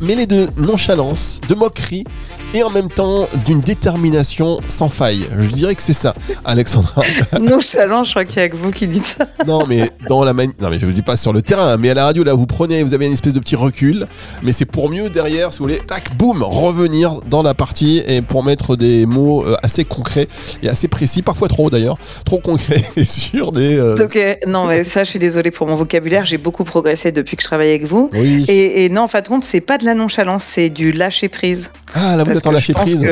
mêlé 0.00 0.26
de 0.26 0.48
nonchalance, 0.56 1.40
de 1.48 1.54
moquerie 1.54 2.04
et 2.54 2.62
en 2.62 2.70
même 2.70 2.88
temps 2.88 3.28
d'une 3.44 3.60
détermination 3.60 4.58
sans 4.68 4.88
faille. 4.88 5.26
Je 5.38 5.48
dirais 5.50 5.74
que 5.74 5.82
c'est 5.82 5.92
ça, 5.92 6.14
Alexandra. 6.44 7.02
Nonchalant, 7.40 8.04
je 8.04 8.10
crois 8.10 8.24
qu'il 8.24 8.40
y 8.40 8.44
a 8.44 8.48
que 8.48 8.56
vous 8.56 8.70
qui 8.70 8.88
dites 8.88 9.06
ça. 9.06 9.26
non, 9.46 9.64
mais 9.68 9.90
dans 10.08 10.24
la 10.24 10.32
Non, 10.32 10.70
mais 10.70 10.78
je 10.78 10.86
ne 10.86 10.92
dis 10.92 11.02
pas 11.02 11.16
sur 11.16 11.32
le 11.32 11.42
terrain, 11.42 11.76
mais 11.76 11.90
à 11.90 11.94
la 11.94 12.04
radio, 12.04 12.24
là, 12.24 12.34
vous 12.34 12.46
prenez, 12.46 12.82
vous 12.82 12.94
avez 12.94 13.06
une 13.06 13.12
espèce 13.12 13.34
de 13.34 13.40
petit 13.40 13.56
recul, 13.56 14.06
mais 14.42 14.52
c'est 14.52 14.64
pour 14.64 14.90
mieux 14.90 15.10
derrière, 15.10 15.52
si 15.52 15.58
vous 15.58 15.66
voulez, 15.66 15.78
tac, 15.78 16.16
boum, 16.16 16.42
revenir 16.42 17.20
dans 17.28 17.42
la 17.42 17.54
partie 17.54 18.02
et 18.06 18.22
pour 18.22 18.42
mettre 18.42 18.76
des 18.76 19.06
mots 19.06 19.44
euh, 19.44 19.56
assez 19.62 19.84
concrets 19.84 20.28
et 20.62 20.68
assez 20.68 20.88
précis, 20.88 21.22
parfois 21.22 21.48
trop 21.48 21.70
d'ailleurs, 21.70 21.98
trop 22.24 22.38
concrets 22.38 22.82
sur 23.02 23.52
des. 23.52 23.76
Euh, 23.76 24.04
ok, 24.04 24.46
non, 24.46 24.66
mais 24.66 24.84
ça, 24.84 25.04
je 25.04 25.10
suis 25.10 25.18
désolée 25.18 25.50
pour 25.50 25.66
mon 25.66 25.76
vocabulaire, 25.76 26.26
j'ai 26.26 26.38
beaucoup 26.38 26.64
progressé 26.64 27.12
depuis 27.12 27.36
que 27.36 27.42
je 27.42 27.48
travaille 27.48 27.70
avec 27.70 27.84
vous. 27.84 28.10
Oui. 28.12 28.44
Et, 28.48 28.88
non, 28.88 29.02
en 29.02 29.08
fin 29.08 29.20
de 29.20 29.28
compte, 29.28 29.44
c'est 29.44 29.60
pas 29.60 29.78
de 29.78 29.84
la 29.84 29.94
nonchalance, 29.94 30.44
c'est 30.44 30.70
du 30.70 30.92
lâcher 30.92 31.28
prise. 31.28 31.70
Ah, 31.94 32.16
là, 32.16 32.24
en 32.46 32.52
lâcher 32.52 32.74
prise. 32.74 33.06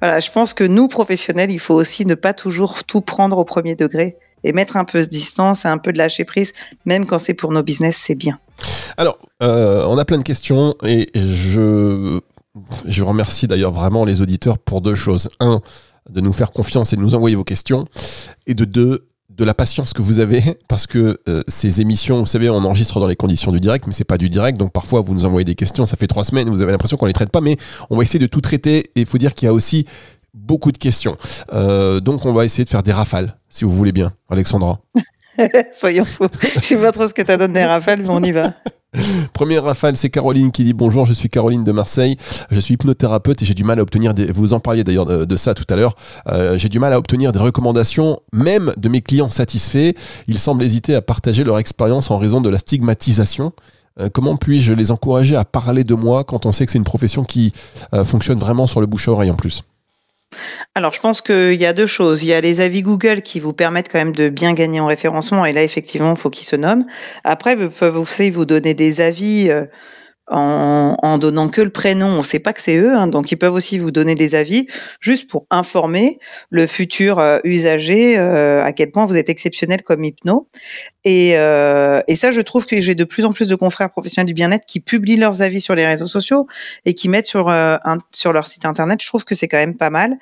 voilà, 0.00 0.20
je 0.20 0.30
pense 0.30 0.54
que 0.54 0.64
nous, 0.64 0.88
professionnels, 0.88 1.50
il 1.50 1.58
faut 1.58 1.74
aussi 1.74 2.06
ne 2.06 2.14
pas 2.14 2.32
toujours 2.32 2.84
tout 2.84 3.00
prendre 3.00 3.38
au 3.38 3.44
premier 3.44 3.74
degré 3.74 4.16
et 4.42 4.52
mettre 4.52 4.76
un 4.76 4.84
peu 4.84 5.00
de 5.02 5.06
distance 5.06 5.64
et 5.64 5.68
un 5.68 5.78
peu 5.78 5.92
de 5.92 5.98
lâcher 5.98 6.24
prise, 6.24 6.52
même 6.86 7.06
quand 7.06 7.18
c'est 7.18 7.34
pour 7.34 7.52
nos 7.52 7.62
business, 7.62 7.96
c'est 7.96 8.14
bien. 8.14 8.38
Alors, 8.96 9.18
euh, 9.42 9.84
on 9.86 9.98
a 9.98 10.04
plein 10.04 10.18
de 10.18 10.22
questions 10.22 10.74
et 10.84 11.08
je, 11.14 12.20
je 12.86 13.02
remercie 13.02 13.46
d'ailleurs 13.46 13.72
vraiment 13.72 14.04
les 14.04 14.20
auditeurs 14.20 14.58
pour 14.58 14.80
deux 14.80 14.94
choses. 14.94 15.28
Un, 15.40 15.60
de 16.08 16.20
nous 16.20 16.32
faire 16.32 16.50
confiance 16.50 16.92
et 16.92 16.96
de 16.96 17.00
nous 17.00 17.14
envoyer 17.14 17.36
vos 17.36 17.44
questions. 17.44 17.86
Et 18.46 18.54
de 18.54 18.64
deux, 18.64 19.09
de 19.40 19.44
la 19.46 19.54
patience 19.54 19.94
que 19.94 20.02
vous 20.02 20.20
avez, 20.20 20.58
parce 20.68 20.86
que 20.86 21.18
euh, 21.28 21.42
ces 21.48 21.80
émissions, 21.80 22.20
vous 22.20 22.26
savez, 22.26 22.50
on 22.50 22.58
enregistre 22.58 23.00
dans 23.00 23.06
les 23.06 23.16
conditions 23.16 23.50
du 23.50 23.58
direct, 23.58 23.86
mais 23.86 23.92
c'est 23.92 24.04
pas 24.04 24.18
du 24.18 24.28
direct, 24.28 24.58
donc 24.58 24.70
parfois 24.70 25.00
vous 25.00 25.14
nous 25.14 25.24
envoyez 25.24 25.44
des 25.44 25.54
questions, 25.54 25.86
ça 25.86 25.96
fait 25.96 26.06
trois 26.06 26.24
semaines, 26.24 26.48
vous 26.50 26.62
avez 26.62 26.72
l'impression 26.72 26.98
qu'on 26.98 27.06
les 27.06 27.14
traite 27.14 27.30
pas, 27.30 27.40
mais 27.40 27.56
on 27.88 27.96
va 27.96 28.02
essayer 28.02 28.18
de 28.18 28.26
tout 28.26 28.42
traiter, 28.42 28.78
et 28.94 29.00
il 29.00 29.06
faut 29.06 29.18
dire 29.18 29.34
qu'il 29.34 29.46
y 29.46 29.48
a 29.48 29.54
aussi 29.54 29.86
beaucoup 30.34 30.72
de 30.72 30.78
questions. 30.78 31.16
Euh, 31.54 32.00
donc 32.00 32.26
on 32.26 32.32
va 32.34 32.44
essayer 32.44 32.64
de 32.64 32.68
faire 32.68 32.82
des 32.82 32.92
rafales, 32.92 33.36
si 33.48 33.64
vous 33.64 33.72
voulez 33.72 33.92
bien, 33.92 34.12
Alexandra. 34.28 34.78
Soyons 35.72 36.04
fous. 36.04 36.28
Je 36.56 36.60
sais 36.60 36.76
pas 36.76 36.92
trop 36.92 37.08
ce 37.08 37.14
que 37.14 37.22
tu 37.22 37.32
as 37.32 37.38
donné 37.38 37.54
des 37.54 37.64
rafales, 37.64 38.02
mais 38.02 38.10
on 38.10 38.22
y 38.22 38.32
va. 38.32 38.52
Première 39.32 39.64
rafale, 39.64 39.96
c'est 39.96 40.10
Caroline 40.10 40.50
qui 40.50 40.64
dit 40.64 40.72
bonjour, 40.72 41.06
je 41.06 41.12
suis 41.12 41.28
Caroline 41.28 41.62
de 41.62 41.72
Marseille, 41.72 42.16
je 42.50 42.58
suis 42.58 42.74
hypnothérapeute 42.74 43.40
et 43.42 43.44
j'ai 43.44 43.54
du 43.54 43.62
mal 43.62 43.78
à 43.78 43.82
obtenir 43.82 44.14
des, 44.14 44.32
vous 44.32 44.52
en 44.52 44.60
parliez 44.60 44.82
d'ailleurs 44.82 45.06
de, 45.06 45.36
ça 45.36 45.54
tout 45.54 45.64
à 45.70 45.76
l'heure, 45.76 45.94
euh, 46.28 46.58
j'ai 46.58 46.68
du 46.68 46.78
mal 46.80 46.92
à 46.92 46.98
obtenir 46.98 47.30
des 47.30 47.38
recommandations 47.38 48.20
même 48.32 48.72
de 48.76 48.88
mes 48.88 49.00
clients 49.00 49.30
satisfaits. 49.30 49.92
Ils 50.26 50.38
semblent 50.38 50.62
hésiter 50.64 50.94
à 50.94 51.02
partager 51.02 51.44
leur 51.44 51.58
expérience 51.58 52.10
en 52.10 52.18
raison 52.18 52.40
de 52.40 52.48
la 52.48 52.58
stigmatisation. 52.58 53.52
Euh, 54.00 54.08
comment 54.12 54.36
puis-je 54.36 54.72
les 54.72 54.90
encourager 54.90 55.36
à 55.36 55.44
parler 55.44 55.84
de 55.84 55.94
moi 55.94 56.24
quand 56.24 56.46
on 56.46 56.52
sait 56.52 56.66
que 56.66 56.72
c'est 56.72 56.78
une 56.78 56.84
profession 56.84 57.24
qui 57.24 57.52
euh, 57.94 58.04
fonctionne 58.04 58.38
vraiment 58.38 58.66
sur 58.66 58.80
le 58.80 58.86
bouche 58.86 59.08
à 59.08 59.12
oreille 59.12 59.30
en 59.30 59.36
plus? 59.36 59.62
Alors, 60.74 60.92
je 60.92 61.00
pense 61.00 61.20
qu'il 61.20 61.60
y 61.60 61.66
a 61.66 61.72
deux 61.72 61.86
choses. 61.86 62.22
Il 62.22 62.28
y 62.28 62.32
a 62.32 62.40
les 62.40 62.60
avis 62.60 62.82
Google 62.82 63.22
qui 63.22 63.40
vous 63.40 63.52
permettent 63.52 63.90
quand 63.90 63.98
même 63.98 64.14
de 64.14 64.28
bien 64.28 64.52
gagner 64.52 64.80
en 64.80 64.86
référencement, 64.86 65.44
et 65.44 65.52
là, 65.52 65.62
effectivement, 65.62 66.14
il 66.14 66.18
faut 66.18 66.30
qu'ils 66.30 66.46
se 66.46 66.56
nomment. 66.56 66.86
Après, 67.24 67.56
vous 67.56 67.70
peuvent 67.70 67.96
aussi 67.96 68.30
vous 68.30 68.44
donner 68.44 68.74
des 68.74 69.00
avis 69.00 69.50
euh, 69.50 69.66
en, 70.30 70.96
en, 71.02 71.18
donnant 71.18 71.48
que 71.48 71.60
le 71.60 71.70
prénom, 71.70 72.06
on 72.06 72.18
ne 72.18 72.22
sait 72.22 72.38
pas 72.38 72.52
que 72.52 72.60
c'est 72.60 72.78
eux, 72.78 72.94
hein, 72.94 73.06
donc 73.06 73.32
ils 73.32 73.36
peuvent 73.36 73.52
aussi 73.52 73.78
vous 73.78 73.90
donner 73.90 74.14
des 74.14 74.34
avis 74.34 74.66
juste 75.00 75.28
pour 75.28 75.46
informer 75.50 76.18
le 76.50 76.66
futur 76.66 77.18
euh, 77.18 77.38
usager 77.44 78.16
euh, 78.16 78.64
à 78.64 78.72
quel 78.72 78.90
point 78.90 79.06
vous 79.06 79.16
êtes 79.16 79.28
exceptionnel 79.28 79.82
comme 79.82 80.04
hypno. 80.04 80.48
Et, 81.04 81.32
euh, 81.34 82.02
et 82.06 82.14
ça, 82.14 82.30
je 82.30 82.40
trouve 82.40 82.66
que 82.66 82.80
j'ai 82.80 82.94
de 82.94 83.04
plus 83.04 83.24
en 83.24 83.32
plus 83.32 83.48
de 83.48 83.54
confrères 83.54 83.90
professionnels 83.90 84.26
du 84.26 84.34
bien-être 84.34 84.66
qui 84.66 84.80
publient 84.80 85.16
leurs 85.16 85.42
avis 85.42 85.60
sur 85.60 85.74
les 85.74 85.86
réseaux 85.86 86.06
sociaux 86.06 86.46
et 86.84 86.94
qui 86.94 87.08
mettent 87.08 87.26
sur, 87.26 87.48
un, 87.48 87.98
sur 88.12 88.32
leur 88.32 88.46
site 88.46 88.64
internet. 88.64 89.00
Je 89.02 89.08
trouve 89.08 89.24
que 89.24 89.34
c'est 89.34 89.48
quand 89.48 89.58
même 89.58 89.76
pas 89.76 89.90
mal 89.90 90.16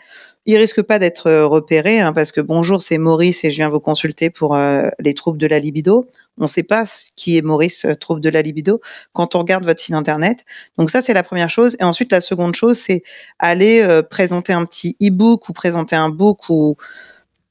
il 0.50 0.57
risque 0.57 0.83
pas 0.83 0.99
d'être 0.99 1.31
repéré 1.45 2.00
hein, 2.00 2.12
parce 2.12 2.33
que 2.33 2.40
bonjour, 2.40 2.83
c'est 2.83 2.99
Maurice 2.99 3.45
et 3.45 3.50
je 3.50 3.57
viens 3.57 3.69
vous 3.69 3.81
consulter 3.81 4.31
pour 4.31 4.57
les 4.99 5.14
troubles 5.14 5.38
de 5.38 5.47
la 5.47 5.59
libido. 5.59 6.09
On 6.38 6.45
ne 6.45 6.49
sait 6.49 6.62
pas 6.62 6.85
qui 7.17 7.37
est 7.37 7.43
Maurice, 7.43 7.85
euh, 7.85 7.95
trouble 7.95 8.21
de 8.21 8.28
la 8.28 8.43
libido, 8.43 8.81
quand 9.12 9.35
on 9.35 9.40
regarde 9.40 9.64
votre 9.64 9.81
site 9.81 9.95
internet. 9.95 10.45
Donc 10.76 10.90
ça, 10.90 11.02
c'est 11.02 11.14
la 11.14 11.23
première 11.23 11.50
chose. 11.50 11.76
Et 11.81 11.85
ensuite, 11.85 12.12
la 12.12 12.21
seconde 12.21 12.55
chose, 12.55 12.78
c'est 12.78 13.02
aller 13.38 13.83
euh, 13.83 14.02
présenter 14.02 14.52
un 14.52 14.64
petit 14.64 14.97
e-book 15.02 15.49
ou 15.49 15.52
présenter 15.52 15.97
un 15.97 16.11
book 16.11 16.49
ou 16.49 16.76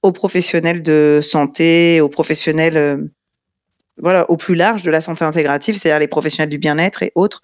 aux 0.04 0.12
professionnels 0.12 0.84
de 0.84 1.20
santé, 1.22 2.00
aux 2.02 2.10
professionnels, 2.10 2.78
euh, 2.78 2.98
voilà, 3.98 4.30
au 4.30 4.38
plus 4.38 4.56
large 4.56 4.84
de 4.84 4.92
la 4.92 5.02
santé 5.02 5.26
intégrative, 5.26 5.76
c'est-à-dire 5.76 6.00
les 6.00 6.08
professionnels 6.08 6.50
du 6.50 6.60
bien-être 6.60 7.04
et 7.04 7.12
autres, 7.16 7.42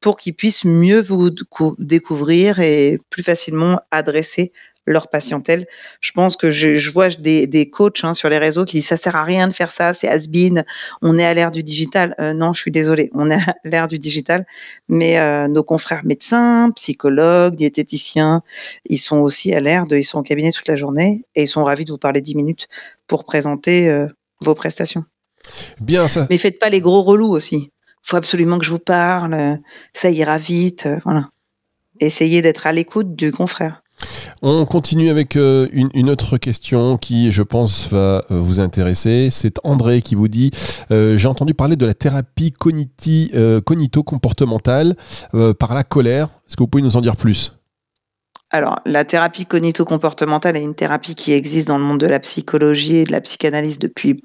pour 0.00 0.16
qu'ils 0.16 0.34
puissent 0.34 0.64
mieux 0.64 1.02
vous 1.02 1.30
découvrir 1.78 2.60
et 2.60 2.98
plus 3.10 3.24
facilement 3.24 3.80
adresser 3.90 4.52
leur 4.86 5.08
patientèle. 5.08 5.66
Je 6.00 6.12
pense 6.12 6.36
que 6.36 6.50
je, 6.50 6.76
je 6.76 6.90
vois 6.92 7.08
des, 7.10 7.46
des 7.46 7.68
coachs 7.68 8.04
hein, 8.04 8.14
sur 8.14 8.28
les 8.28 8.38
réseaux 8.38 8.64
qui 8.64 8.76
disent 8.76 8.86
ça 8.86 8.96
sert 8.96 9.16
à 9.16 9.24
rien 9.24 9.48
de 9.48 9.52
faire 9.52 9.70
ça, 9.70 9.92
c'est 9.94 10.08
has-been, 10.08 10.64
on 11.02 11.18
est 11.18 11.24
à 11.24 11.34
l'ère 11.34 11.50
du 11.50 11.62
digital. 11.62 12.14
Euh, 12.20 12.32
non, 12.32 12.52
je 12.52 12.60
suis 12.60 12.70
désolée, 12.70 13.10
on 13.14 13.30
est 13.30 13.34
à 13.34 13.54
l'ère 13.64 13.88
du 13.88 13.98
digital, 13.98 14.46
mais 14.88 15.18
euh, 15.18 15.48
nos 15.48 15.64
confrères 15.64 16.04
médecins, 16.04 16.70
psychologues, 16.76 17.56
diététiciens, 17.56 18.42
ils 18.84 18.98
sont 18.98 19.18
aussi 19.18 19.52
à 19.52 19.60
l'ère 19.60 19.86
de, 19.86 19.96
ils 19.96 20.04
sont 20.04 20.20
au 20.20 20.22
cabinet 20.22 20.52
toute 20.52 20.68
la 20.68 20.76
journée 20.76 21.24
et 21.34 21.42
ils 21.42 21.48
sont 21.48 21.64
ravis 21.64 21.84
de 21.84 21.90
vous 21.90 21.98
parler 21.98 22.20
dix 22.20 22.36
minutes 22.36 22.68
pour 23.06 23.24
présenter 23.24 23.88
euh, 23.88 24.06
vos 24.42 24.54
prestations. 24.54 25.04
Bien 25.80 26.08
ça. 26.08 26.26
Mais 26.30 26.38
faites 26.38 26.58
pas 26.58 26.70
les 26.70 26.80
gros 26.80 27.02
relous 27.02 27.30
aussi. 27.30 27.72
Faut 28.02 28.16
absolument 28.16 28.58
que 28.58 28.64
je 28.64 28.70
vous 28.70 28.78
parle, 28.78 29.58
ça 29.92 30.10
ira 30.10 30.38
vite, 30.38 30.88
voilà. 31.04 31.28
Essayez 31.98 32.42
d'être 32.42 32.66
à 32.66 32.72
l'écoute 32.72 33.16
du 33.16 33.32
confrère. 33.32 33.82
On 34.42 34.66
continue 34.66 35.08
avec 35.08 35.36
euh, 35.36 35.66
une, 35.72 36.10
autre 36.10 36.36
question 36.36 36.98
qui, 36.98 37.32
je 37.32 37.42
pense, 37.42 37.88
va 37.90 37.98
euh, 37.98 38.20
vous 38.30 38.60
intéresser. 38.60 39.28
C'est 39.30 39.58
André 39.64 40.02
qui 40.02 40.14
vous 40.14 40.28
dit 40.28 40.50
euh, 40.90 41.16
J'ai 41.16 41.28
entendu 41.28 41.54
parler 41.54 41.76
de 41.76 41.86
la 41.86 41.94
thérapie 41.94 42.52
cognito-comportementale 42.52 44.96
par 45.58 45.74
la 45.74 45.82
colère. 45.82 46.28
Est-ce 46.46 46.56
que 46.56 46.62
vous 46.62 46.68
pouvez 46.68 46.82
nous 46.82 46.96
en 46.96 47.00
dire 47.00 47.16
plus? 47.16 47.55
Alors, 48.52 48.78
la 48.86 49.04
thérapie 49.04 49.44
cognito-comportementale 49.44 50.56
est 50.56 50.62
une 50.62 50.76
thérapie 50.76 51.16
qui 51.16 51.32
existe 51.32 51.66
dans 51.66 51.78
le 51.78 51.84
monde 51.84 51.98
de 51.98 52.06
la 52.06 52.20
psychologie 52.20 52.98
et 52.98 53.04
de 53.04 53.10
la 53.10 53.20
psychanalyse 53.20 53.80
depuis 53.80 54.22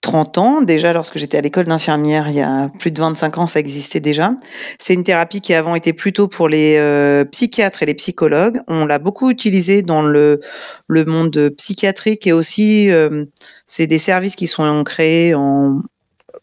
30 0.00 0.38
ans. 0.38 0.62
Déjà, 0.62 0.92
lorsque 0.92 1.18
j'étais 1.18 1.38
à 1.38 1.40
l'école 1.40 1.66
d'infirmière, 1.66 2.26
il 2.28 2.34
y 2.34 2.40
a 2.40 2.70
plus 2.80 2.90
de 2.90 2.98
25 2.98 3.38
ans, 3.38 3.46
ça 3.46 3.60
existait 3.60 4.00
déjà. 4.00 4.32
C'est 4.80 4.94
une 4.94 5.04
thérapie 5.04 5.40
qui 5.40 5.54
avant 5.54 5.76
était 5.76 5.92
plutôt 5.92 6.26
pour 6.26 6.48
les 6.48 6.74
euh, 6.76 7.24
psychiatres 7.24 7.84
et 7.84 7.86
les 7.86 7.94
psychologues. 7.94 8.58
On 8.66 8.84
l'a 8.84 8.98
beaucoup 8.98 9.30
utilisée 9.30 9.82
dans 9.82 10.02
le, 10.02 10.40
le 10.88 11.04
monde 11.04 11.50
psychiatrique 11.56 12.26
et 12.26 12.32
aussi, 12.32 12.90
euh, 12.90 13.26
c'est 13.64 13.86
des 13.86 14.00
services 14.00 14.34
qui 14.34 14.48
sont 14.48 14.82
créés 14.82 15.34
en, 15.34 15.82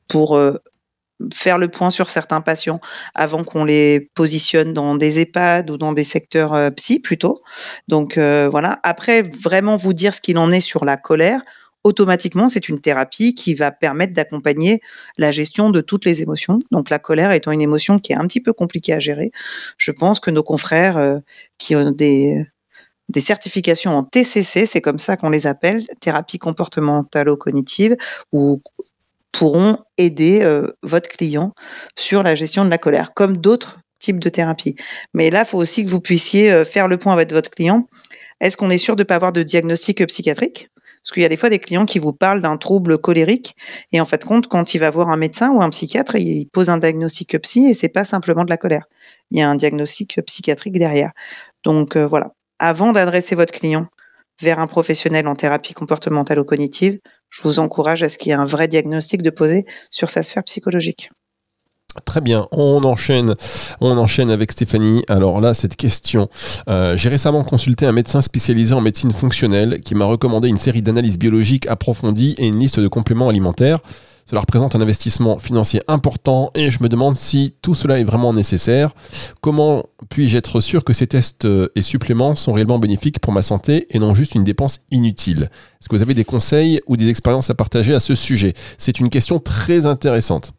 pour 0.08 0.38
euh, 0.38 0.54
faire 1.34 1.58
le 1.58 1.68
point 1.68 1.90
sur 1.90 2.10
certains 2.10 2.42
patients 2.42 2.80
avant 3.16 3.44
qu'on 3.44 3.66
les 3.66 4.10
positionne 4.14 4.74
dans 4.74 4.96
des 4.96 5.20
EHPAD 5.20 5.70
ou 5.70 5.78
dans 5.78 5.94
des 5.94 6.04
secteurs 6.04 6.54
euh, 6.54 6.70
psy 6.72 7.00
plutôt. 7.00 7.40
Donc 7.88 8.18
euh, 8.18 8.48
voilà. 8.50 8.80
Après, 8.84 9.22
vraiment 9.22 9.78
vous 9.78 9.94
dire 9.94 10.14
ce 10.14 10.22
qu'il 10.22 10.38
en 10.38 10.52
est 10.52 10.60
sur 10.60 10.86
la 10.86 10.98
colère, 10.98 11.42
automatiquement, 11.84 12.50
c'est 12.50 12.70
une 12.70 12.80
thérapie 12.80 13.34
qui 13.34 13.56
va 13.56 13.72
permettre 13.72 14.14
d'accompagner 14.14 14.82
la 15.18 15.32
gestion 15.32 15.72
de 15.72 15.82
toutes 15.82 16.06
les 16.06 16.22
émotions. 16.22 16.60
Donc 16.72 16.90
la 16.90 17.00
colère 17.00 17.32
étant 17.32 17.52
une 17.52 17.62
émotion 17.62 18.00
qui 18.00 18.14
est 18.14 18.18
un 18.18 18.28
petit 18.28 18.42
peu 18.42 18.54
compliquée 18.54 18.94
à 18.94 19.00
gérer, 19.00 19.32
je 19.78 19.92
pense 19.92 20.20
que 20.20 20.32
nos 20.32 20.44
confrères 20.44 20.98
euh, 20.98 21.18
qui 21.58 21.76
ont 21.76 21.92
des 21.92 22.46
des 23.12 23.20
certifications 23.20 23.92
en 23.92 24.04
TCC, 24.04 24.66
c'est 24.66 24.82
comme 24.82 25.00
ça 25.00 25.18
qu'on 25.18 25.30
les 25.30 25.46
appelle, 25.46 25.84
thérapie 26.00 26.40
comportementalo-cognitive 26.40 27.98
ou 28.32 28.62
pourront 29.32 29.78
aider 29.98 30.42
euh, 30.42 30.68
votre 30.84 31.10
client 31.10 31.54
sur 31.98 32.24
la 32.24 32.36
gestion 32.36 32.66
de 32.66 32.70
la 32.70 32.78
colère, 32.78 33.14
comme 33.14 33.38
d'autres 33.38 33.80
types 34.00 34.20
de 34.20 34.30
thérapies. 34.30 34.76
Mais 35.14 35.30
là, 35.30 35.44
il 35.46 35.48
faut 35.48 35.58
aussi 35.58 35.86
que 35.86 35.90
vous 35.90 36.02
puissiez 36.02 36.52
euh, 36.52 36.66
faire 36.66 36.88
le 36.88 36.98
point 36.98 37.14
avec 37.14 37.32
votre 37.32 37.50
client. 37.50 37.88
Est-ce 38.40 38.58
qu'on 38.58 38.70
est 38.70 38.78
sûr 38.78 38.96
de 38.96 39.04
ne 39.04 39.06
pas 39.06 39.16
avoir 39.16 39.32
de 39.32 39.44
diagnostic 39.44 40.06
psychiatrique? 40.08 40.68
Parce 41.04 41.14
qu'il 41.14 41.24
y 41.24 41.26
a 41.26 41.30
des 41.30 41.38
fois 41.38 41.50
des 41.50 41.60
clients 41.60 41.86
qui 41.86 41.98
vous 41.98 42.14
parlent 42.14 42.42
d'un 42.42 42.58
trouble 42.58 43.00
colérique 43.00 43.56
et 43.92 44.00
en 44.00 44.06
fait, 44.06 44.24
compte, 44.24 44.48
quand 44.48 44.76
il 44.76 44.78
va 44.78 44.90
voir 44.92 45.10
un 45.10 45.18
médecin 45.18 45.50
ou 45.50 45.62
un 45.62 45.70
psychiatre, 45.70 46.16
il 46.16 46.48
pose 46.48 46.70
un 46.70 46.78
diagnostic 46.78 47.40
psy 47.42 47.70
et 47.70 47.74
c'est 47.74 47.90
pas 47.90 48.04
simplement 48.04 48.46
de 48.46 48.52
la 48.52 48.58
colère. 48.58 48.86
Il 49.32 49.40
y 49.40 49.42
a 49.42 49.50
un 49.50 49.56
diagnostic 49.56 50.22
psychiatrique 50.26 50.78
derrière. 50.78 51.12
Donc 51.64 51.96
euh, 51.96 52.06
voilà. 52.06 52.32
Avant 52.60 52.92
d'adresser 52.92 53.34
votre 53.34 53.52
client 53.52 53.88
vers 54.42 54.60
un 54.60 54.68
professionnel 54.68 55.28
en 55.28 55.36
thérapie 55.36 55.74
comportementale 55.74 56.40
ou 56.40 56.44
cognitive, 56.44 57.00
je 57.30 57.42
vous 57.44 57.60
encourage 57.60 58.04
à 58.04 58.10
ce 58.10 58.18
qu'il 58.18 58.30
y 58.30 58.32
ait 58.32 58.36
un 58.36 58.46
vrai 58.46 58.68
diagnostic 58.68 59.22
de 59.22 59.30
poser 59.30 59.66
sur 59.90 60.10
sa 60.10 60.24
sphère 60.24 60.44
psychologique. 60.44 61.12
Très 62.06 62.22
bien, 62.22 62.48
on 62.52 62.84
enchaîne, 62.86 63.36
on 63.82 63.98
enchaîne 63.98 64.32
avec 64.32 64.54
Stéphanie. 64.54 65.04
Alors 65.10 65.42
là, 65.42 65.54
cette 65.54 65.76
question. 65.76 66.30
Euh, 66.70 66.96
j'ai 66.96 67.10
récemment 67.10 67.44
consulté 67.44 67.86
un 67.86 67.92
médecin 67.92 68.22
spécialisé 68.22 68.74
en 68.74 68.80
médecine 68.80 69.12
fonctionnelle 69.12 69.82
qui 69.82 69.94
m'a 69.94 70.06
recommandé 70.06 70.48
une 70.48 70.58
série 70.58 70.82
d'analyses 70.82 71.20
biologiques 71.20 71.68
approfondies 71.68 72.36
et 72.38 72.48
une 72.48 72.60
liste 72.60 72.80
de 72.80 72.88
compléments 72.88 73.28
alimentaires. 73.28 73.80
Cela 74.26 74.40
représente 74.40 74.76
un 74.76 74.82
investissement 74.82 75.38
financier 75.40 75.82
important 75.90 76.52
et 76.56 76.70
je 76.70 76.82
me 76.82 76.88
demande 76.88 77.18
si 77.18 77.56
tout 77.62 77.76
cela 77.76 78.00
est 78.00 78.06
vraiment 78.06 78.34
nécessaire. 78.34 78.92
Comment 79.42 79.84
puis-je 80.10 80.38
être 80.38 80.62
sûr 80.62 80.86
que 80.86 80.94
ces 80.94 81.08
tests 81.08 81.46
et 81.76 81.82
suppléments 81.82 82.38
sont 82.38 82.54
réellement 82.54 82.80
bénéfiques 82.80 83.20
pour 83.20 83.34
ma 83.34 83.42
santé 83.42 83.88
et 83.90 84.00
non 84.00 84.16
juste 84.16 84.36
une 84.36 84.46
dépense 84.46 84.80
inutile? 84.92 85.50
Est-ce 85.82 85.90
que 85.90 85.96
vous 85.98 86.02
avez 86.02 86.14
des 86.14 86.24
conseils 86.24 86.80
ou 86.88 86.96
des 86.96 87.10
expériences 87.10 87.50
à 87.50 87.56
partager 87.56 87.94
à 87.94 88.00
ce 88.00 88.16
sujet? 88.16 88.54
C'est 88.78 89.02
une 89.02 89.10
question 89.10 89.40
très 89.40 89.86
intéressante. 89.86 90.54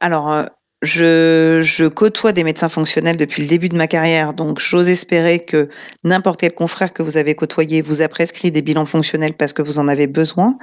Alors, 0.00 0.30
euh, 0.32 0.46
je, 0.82 1.88
côtoie 1.88 2.32
des 2.32 2.42
médecins 2.42 2.70
fonctionnels 2.70 3.18
depuis 3.18 3.42
le 3.42 3.48
début 3.48 3.68
de 3.68 3.76
ma 3.76 3.86
carrière, 3.86 4.32
donc 4.32 4.58
j'ose 4.58 4.88
espérer 4.88 5.40
que 5.40 5.68
n'importe 6.04 6.40
quel 6.40 6.54
confrère 6.54 6.94
que 6.94 7.02
vous 7.02 7.18
avez 7.18 7.34
côtoyé 7.34 7.82
vous 7.82 8.00
a 8.00 8.08
prescrit 8.08 8.50
des 8.50 8.62
bilans 8.62 8.86
fonctionnels 8.86 9.34
parce 9.34 9.52
que 9.52 9.60
vous 9.60 9.78
en 9.78 9.88
avez 9.88 10.06
besoin. 10.06 10.56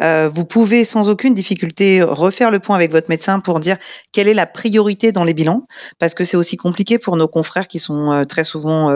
Euh, 0.00 0.28
vous 0.32 0.44
pouvez 0.44 0.82
sans 0.84 1.08
aucune 1.08 1.34
difficulté 1.34 2.02
refaire 2.02 2.50
le 2.50 2.58
point 2.58 2.74
avec 2.74 2.90
votre 2.90 3.08
médecin 3.08 3.38
pour 3.38 3.60
dire 3.60 3.76
quelle 4.10 4.26
est 4.26 4.34
la 4.34 4.46
priorité 4.46 5.12
dans 5.12 5.24
les 5.24 5.34
bilans, 5.34 5.62
parce 6.00 6.14
que 6.14 6.24
c'est 6.24 6.36
aussi 6.36 6.56
compliqué 6.56 6.98
pour 6.98 7.16
nos 7.16 7.28
confrères 7.28 7.68
qui 7.68 7.78
sont 7.78 8.10
euh, 8.10 8.24
très 8.24 8.44
souvent 8.44 8.90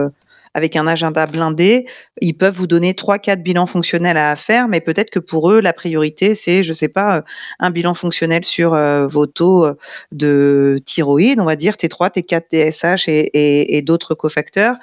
avec 0.54 0.76
un 0.76 0.86
agenda 0.86 1.26
blindé, 1.26 1.84
ils 2.20 2.34
peuvent 2.34 2.54
vous 2.54 2.66
donner 2.66 2.94
trois, 2.94 3.18
quatre 3.18 3.42
bilans 3.42 3.66
fonctionnels 3.66 4.16
à 4.16 4.34
faire, 4.36 4.68
mais 4.68 4.80
peut-être 4.80 5.10
que 5.10 5.18
pour 5.18 5.50
eux, 5.50 5.60
la 5.60 5.72
priorité, 5.72 6.34
c'est, 6.34 6.62
je 6.62 6.72
sais 6.72 6.88
pas, 6.88 7.24
un 7.58 7.70
bilan 7.70 7.94
fonctionnel 7.94 8.44
sur 8.44 8.74
vos 9.08 9.26
taux 9.26 9.66
de 10.12 10.80
thyroïde, 10.84 11.40
on 11.40 11.44
va 11.44 11.56
dire 11.56 11.74
T3, 11.74 12.10
T4, 12.12 12.42
TSH 12.50 13.08
et, 13.08 13.76
et, 13.76 13.82
d'autres 13.82 14.14
cofacteurs, 14.14 14.76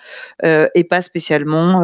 et 0.43 0.83
pas 0.83 1.01
spécialement 1.01 1.81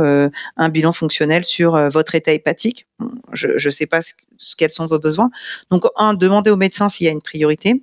un 0.57 0.69
bilan 0.69 0.91
fonctionnel 0.91 1.43
sur 1.43 1.77
votre 1.89 2.15
état 2.15 2.33
hépatique. 2.33 2.87
Je 3.33 3.67
ne 3.67 3.71
sais 3.71 3.87
pas 3.87 4.01
ce, 4.01 4.13
quels 4.57 4.71
sont 4.71 4.85
vos 4.85 4.99
besoins. 4.99 5.29
Donc, 5.69 5.85
un, 5.95 6.13
demandez 6.13 6.49
au 6.49 6.57
médecin 6.57 6.89
s'il 6.89 7.05
y 7.05 7.09
a 7.09 7.13
une 7.13 7.21
priorité. 7.21 7.81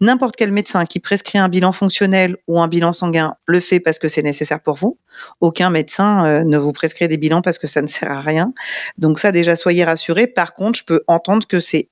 N'importe 0.00 0.34
quel 0.36 0.50
médecin 0.50 0.84
qui 0.84 0.98
prescrit 0.98 1.38
un 1.38 1.48
bilan 1.48 1.72
fonctionnel 1.72 2.36
ou 2.48 2.60
un 2.60 2.68
bilan 2.68 2.92
sanguin 2.92 3.36
le 3.46 3.60
fait 3.60 3.78
parce 3.78 3.98
que 3.98 4.08
c'est 4.08 4.22
nécessaire 4.22 4.60
pour 4.60 4.74
vous. 4.74 4.98
Aucun 5.40 5.70
médecin 5.70 6.24
euh, 6.24 6.44
ne 6.44 6.58
vous 6.58 6.72
prescrit 6.72 7.06
des 7.06 7.16
bilans 7.16 7.42
parce 7.42 7.58
que 7.58 7.66
ça 7.66 7.80
ne 7.80 7.86
sert 7.86 8.10
à 8.10 8.20
rien. 8.20 8.52
Donc 8.98 9.18
ça, 9.18 9.30
déjà, 9.30 9.54
soyez 9.54 9.84
rassurés. 9.84 10.26
Par 10.26 10.54
contre, 10.54 10.80
je 10.80 10.84
peux 10.84 11.02
entendre 11.06 11.46
que 11.46 11.60
c'est 11.60 11.90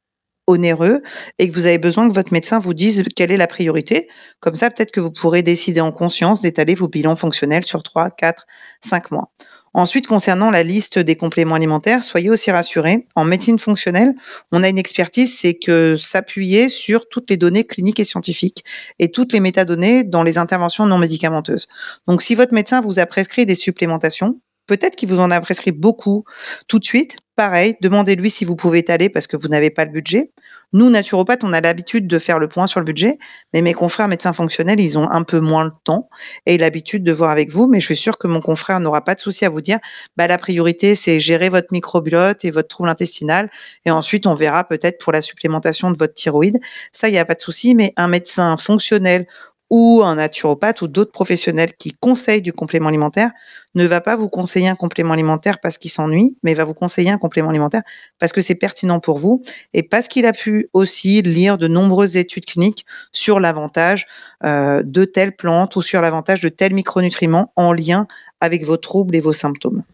onéreux 0.49 1.01
et 1.39 1.49
que 1.49 1.55
vous 1.55 1.67
avez 1.67 1.79
besoin 1.79 2.09
que 2.09 2.15
votre 2.15 2.33
médecin 2.33 2.59
vous 2.59 2.75
dise 2.75 3.05
quelle 3.15 3.31
est 3.31 3.37
la 3.37 3.47
priorité. 3.47 4.09
Comme 4.41 4.57
ça, 4.57 4.71
peut-être 4.71 4.91
que 4.91 5.01
vous 5.01 5.13
pourrez 5.13 5.43
décider 5.43 5.81
en 5.81 5.93
conscience 5.93 6.41
d'étaler 6.41 6.75
vos 6.75 6.89
bilans 6.89 7.17
fonctionnels 7.17 7.65
sur 7.65 7.83
3, 7.83 8.11
4, 8.11 8.47
5 8.81 9.13
mois. 9.13 9.31
Ensuite, 9.75 10.07
concernant 10.07 10.51
la 10.51 10.63
liste 10.63 10.99
des 10.99 11.17
compléments 11.17 11.55
alimentaires, 11.55 12.05
soyez 12.05 12.29
aussi 12.29 12.51
rassurés. 12.51 13.07
En 13.15 13.25
médecine 13.25 13.59
fonctionnelle, 13.59 14.15
on 14.51 14.63
a 14.63 14.69
une 14.69 14.79
expertise, 14.79 15.39
c'est 15.39 15.55
que 15.55 15.97
s'appuyer 15.97 16.69
sur 16.69 17.09
toutes 17.09 17.31
les 17.31 17.39
données 17.39 17.65
cliniques 17.65 18.01
et 18.01 18.05
scientifiques 18.05 18.65
et 18.99 19.11
toutes 19.11 19.33
les 19.33 19.41
métadonnées 19.41 20.05
dans 20.05 20.23
les 20.23 20.37
interventions 20.37 20.85
non 20.87 20.99
médicamenteuses. 20.99 21.69
Donc, 22.07 22.23
si 22.23 22.35
votre 22.35 22.53
médecin 22.53 22.83
vous 22.83 22.99
a 22.99 23.07
prescrit 23.07 23.47
des 23.47 23.55
supplémentations, 23.55 24.41
peut-être 24.67 24.97
qu'il 24.97 25.09
vous 25.09 25.21
en 25.21 25.31
a 25.31 25.41
prescrit 25.41 25.73
beaucoup 25.73 26.25
tout 26.69 26.79
de 26.79 26.85
suite. 26.85 27.17
Pareil, 27.35 27.77
demandez-lui 27.81 28.31
si 28.31 28.45
vous 28.45 28.57
pouvez 28.57 28.79
étaler 28.79 29.09
parce 29.09 29.27
que 29.27 29.37
vous 29.37 29.49
n'avez 29.49 29.71
pas 29.71 29.87
le 29.87 29.91
budget. 29.91 30.33
Nous, 30.73 30.89
naturopathes, 30.89 31.45
on 31.45 31.53
a 31.53 31.61
l'habitude 31.61 32.07
de 32.07 32.19
faire 32.19 32.39
le 32.39 32.49
point 32.49 32.67
sur 32.67 32.81
le 32.81 32.85
budget, 32.85 33.19
mais 33.53 33.61
mes 33.61 33.75
confrères 33.75 34.09
médecins 34.09 34.33
fonctionnels, 34.33 34.81
ils 34.81 34.97
ont 34.97 35.09
un 35.11 35.23
peu 35.23 35.39
moins 35.39 35.65
le 35.65 35.73
temps 35.85 36.09
et 36.47 36.57
l'habitude 36.57 37.05
de 37.05 37.13
voir 37.13 37.31
avec 37.31 37.53
vous. 37.53 37.67
Mais 37.67 37.81
je 37.81 37.87
suis 37.87 37.97
sûre 37.97 38.17
que 38.17 38.27
mon 38.27 38.41
confrère 38.41 38.81
n'aura 38.81 39.03
pas 39.03 39.15
de 39.15 39.21
souci 39.21 39.45
à 39.45 39.51
vous 39.51 39.61
dire, 39.61 39.79
bah, 40.17 40.27
la 40.27 40.39
priorité, 40.39 40.95
c'est 40.95 41.21
gérer 41.21 41.51
votre 41.51 41.73
microbiote 41.73 42.45
et 42.45 42.51
votre 42.51 42.69
trouble 42.69 42.89
intestinal. 42.89 43.51
Et 43.85 43.91
ensuite, 43.91 44.27
on 44.27 44.35
verra 44.35 44.65
peut-être 44.65 44.99
pour 44.99 45.13
la 45.13 45.21
supplémentation 45.21 45.91
de 45.91 45.99
votre 45.99 46.15
thyroïde. 46.15 46.59
Ça, 46.93 47.09
il 47.09 47.13
n'y 47.13 47.19
a 47.19 47.25
pas 47.25 47.35
de 47.35 47.43
souci. 47.43 47.75
Mais 47.75 47.93
un 47.97 48.09
médecin 48.09 48.57
fonctionnel 48.57 49.27
ou 49.73 50.03
un 50.05 50.17
naturopathe 50.17 50.83
ou 50.83 50.87
d'autres 50.87 51.13
professionnels 51.13 51.73
qui 51.79 51.93
conseillent 51.99 52.43
du 52.43 52.53
complément 52.53 52.89
alimentaire 52.89 53.31
ne 53.75 53.87
va 53.87 54.03
pas 54.03 54.17
vous 54.17 54.29
conseiller 54.29 54.69
un 54.69 54.75
complément 54.75 55.15
alimentaire 55.15 55.61
parce 55.61 55.79
qu'il 55.79 55.91
s'ennuie, 55.91 56.37
mais 56.43 56.53
va 56.53 56.65
vous 56.65 56.75
conseiller 56.75 57.11
un 57.11 57.17
complément 57.17 57.49
alimentaire 57.49 57.81
parce 58.19 58.35
que 58.35 58.43
c'est 58.43 58.55
pertinent 58.55 59.01
pour 59.01 59.17
vous 59.17 59.43
et 59.73 59.83
parce 59.83 60.09
qu'il 60.09 60.27
a 60.27 60.35
pu 60.35 60.69
aussi 60.75 61.23
lire 61.23 61.57
de 61.57 61.69
nombreuses 61.69 62.19
études 62.19 62.45
cliniques 62.45 62.85
sur 63.13 63.41
l'avantage 63.41 64.07
euh, 64.45 64.83
de 64.85 65.07
telles 65.07 65.35
plantes 65.35 65.75
ou 65.75 65.81
sur 65.81 66.03
l'avantage 66.03 66.43
de 66.43 66.51
tels 66.51 66.75
micronutriments 66.75 67.51
en 67.57 67.73
lien 67.73 68.07
avec 68.43 68.67
vos 68.67 68.77
troubles 68.77 69.17
et 69.17 69.21
vos 69.21 69.33
symptômes. 69.33 69.85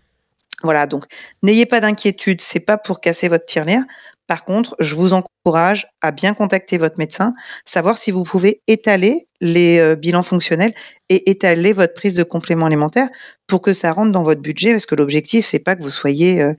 Voilà, 0.65 0.89
donc 0.89 1.05
n'ayez 1.45 1.67
pas 1.67 1.79
d'inquiétude, 1.79 2.41
c'est 2.41 2.59
pas 2.59 2.79
pour 2.79 3.01
casser 3.01 3.29
votre 3.29 3.45
tirelire. 3.45 3.85
Par 4.29 4.45
contre, 4.45 4.77
je 4.79 4.95
vous 4.95 5.15
encourage 5.15 5.89
à 6.03 6.13
bien 6.13 6.35
contacter 6.35 6.77
votre 6.77 6.99
médecin, 6.99 7.33
savoir 7.65 7.97
si 7.97 8.11
vous 8.11 8.25
pouvez 8.25 8.63
étaler 8.69 9.27
les 9.41 9.79
euh, 9.79 9.97
bilans 9.97 10.23
fonctionnels 10.23 10.75
et 11.09 11.31
étaler 11.31 11.73
votre 11.73 11.95
prise 11.95 12.15
de 12.15 12.23
complément 12.23 12.67
alimentaire 12.67 13.09
pour 13.47 13.63
que 13.63 13.73
ça 13.73 13.91
rentre 13.91 14.13
dans 14.13 14.23
votre 14.23 14.43
budget, 14.43 14.73
parce 14.73 14.85
que 14.85 14.95
l'objectif, 14.95 15.47
c'est 15.47 15.59
pas 15.59 15.77
que 15.77 15.83
vous 15.83 15.91
soyez 15.91 16.43
euh, 16.43 16.53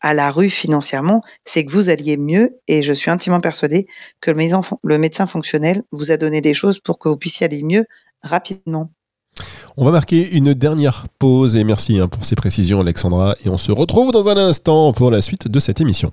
à 0.00 0.14
la 0.14 0.30
rue 0.30 0.48
financièrement, 0.48 1.22
c'est 1.44 1.64
que 1.64 1.72
vous 1.72 1.88
alliez 1.88 2.16
mieux. 2.16 2.56
Et 2.68 2.84
je 2.84 2.92
suis 2.92 3.10
intimement 3.10 3.40
persuadée 3.40 3.88
que 4.20 4.30
le 4.30 4.36
médecin, 4.36 4.60
le 4.84 4.98
médecin 4.98 5.26
fonctionnel 5.26 5.82
vous 5.90 6.12
a 6.12 6.16
donné 6.16 6.40
des 6.40 6.54
choses 6.54 6.78
pour 6.78 7.00
que 7.00 7.08
vous 7.08 7.16
puissiez 7.16 7.46
aller 7.46 7.64
mieux 7.64 7.84
rapidement. 8.22 8.92
On 9.76 9.84
va 9.84 9.90
marquer 9.90 10.30
une 10.30 10.54
dernière 10.54 11.06
pause 11.18 11.56
et 11.56 11.64
merci 11.64 11.98
hein, 11.98 12.06
pour 12.08 12.24
ces 12.24 12.36
précisions 12.36 12.80
Alexandra 12.80 13.34
et 13.44 13.48
on 13.48 13.58
se 13.58 13.72
retrouve 13.72 14.12
dans 14.12 14.28
un 14.28 14.36
instant 14.36 14.92
pour 14.92 15.10
la 15.10 15.22
suite 15.22 15.48
de 15.48 15.60
cette 15.60 15.80
émission. 15.80 16.12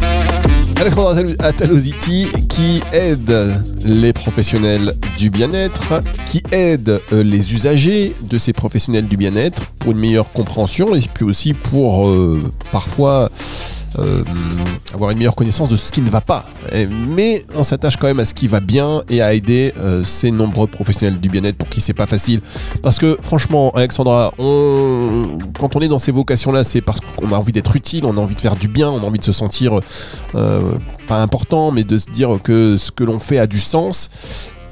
Alexandra 0.81 1.13
Ataloziti 1.37 2.25
qui 2.49 2.81
aide 2.91 3.31
les 3.85 4.13
professionnels 4.13 4.95
du 5.15 5.29
bien-être, 5.29 6.01
qui 6.25 6.41
aide 6.51 6.99
euh, 7.13 7.21
les 7.21 7.53
usagers 7.53 8.15
de 8.23 8.39
ces 8.39 8.51
professionnels 8.51 9.05
du 9.05 9.15
bien-être 9.15 9.61
pour 9.77 9.91
une 9.91 9.99
meilleure 9.99 10.31
compréhension 10.31 10.95
et 10.95 11.01
puis 11.13 11.23
aussi 11.23 11.53
pour 11.53 12.07
euh, 12.07 12.41
parfois 12.71 13.29
euh, 13.99 14.23
avoir 14.91 15.11
une 15.11 15.19
meilleure 15.19 15.35
connaissance 15.35 15.69
de 15.69 15.75
ce 15.75 15.91
qui 15.91 16.01
ne 16.01 16.09
va 16.09 16.21
pas. 16.21 16.45
Mais 17.09 17.45
on 17.53 17.63
s'attache 17.63 17.97
quand 17.97 18.07
même 18.07 18.19
à 18.19 18.25
ce 18.25 18.33
qui 18.33 18.47
va 18.47 18.59
bien 18.59 19.03
et 19.09 19.21
à 19.21 19.33
aider 19.33 19.73
ces 20.05 20.31
nombreux 20.31 20.67
professionnels 20.67 21.19
du 21.19 21.27
bien-être 21.27 21.57
pour 21.57 21.67
qui 21.67 21.81
c'est 21.81 21.93
pas 21.93 22.07
facile. 22.07 22.39
Parce 22.81 22.97
que 22.97 23.17
franchement, 23.21 23.71
Alexandra, 23.71 24.33
quand 24.37 25.75
on 25.75 25.81
est 25.81 25.89
dans 25.89 25.99
ces 25.99 26.13
vocations-là, 26.13 26.63
c'est 26.63 26.79
parce 26.79 27.01
qu'on 27.01 27.33
a 27.33 27.35
envie 27.35 27.51
d'être 27.51 27.75
utile, 27.75 28.05
on 28.05 28.15
a 28.17 28.21
envie 28.21 28.35
de 28.35 28.39
faire 28.39 28.55
du 28.55 28.69
bien, 28.69 28.89
on 28.89 28.99
a 28.99 29.05
envie 29.05 29.19
de 29.19 29.25
se 29.25 29.33
sentir 29.33 29.81
pas 31.07 31.21
important, 31.21 31.71
mais 31.71 31.83
de 31.83 31.97
se 31.97 32.09
dire 32.09 32.39
que 32.43 32.77
ce 32.77 32.91
que 32.91 33.03
l'on 33.03 33.19
fait 33.19 33.39
a 33.39 33.47
du 33.47 33.59
sens. 33.59 34.09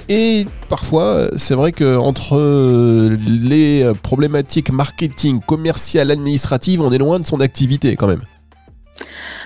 Et 0.08 0.46
parfois, 0.70 1.28
c'est 1.38 1.54
vrai 1.54 1.72
que 1.72 1.98
entre 1.98 2.40
les 3.28 3.92
problématiques 4.02 4.72
marketing, 4.72 5.40
commerciales, 5.40 6.10
administratives, 6.10 6.82
on 6.82 6.92
est 6.92 6.98
loin 6.98 7.20
de 7.20 7.28
son 7.28 7.42
activité 7.42 7.96
quand 7.96 8.08
même. 8.08 8.22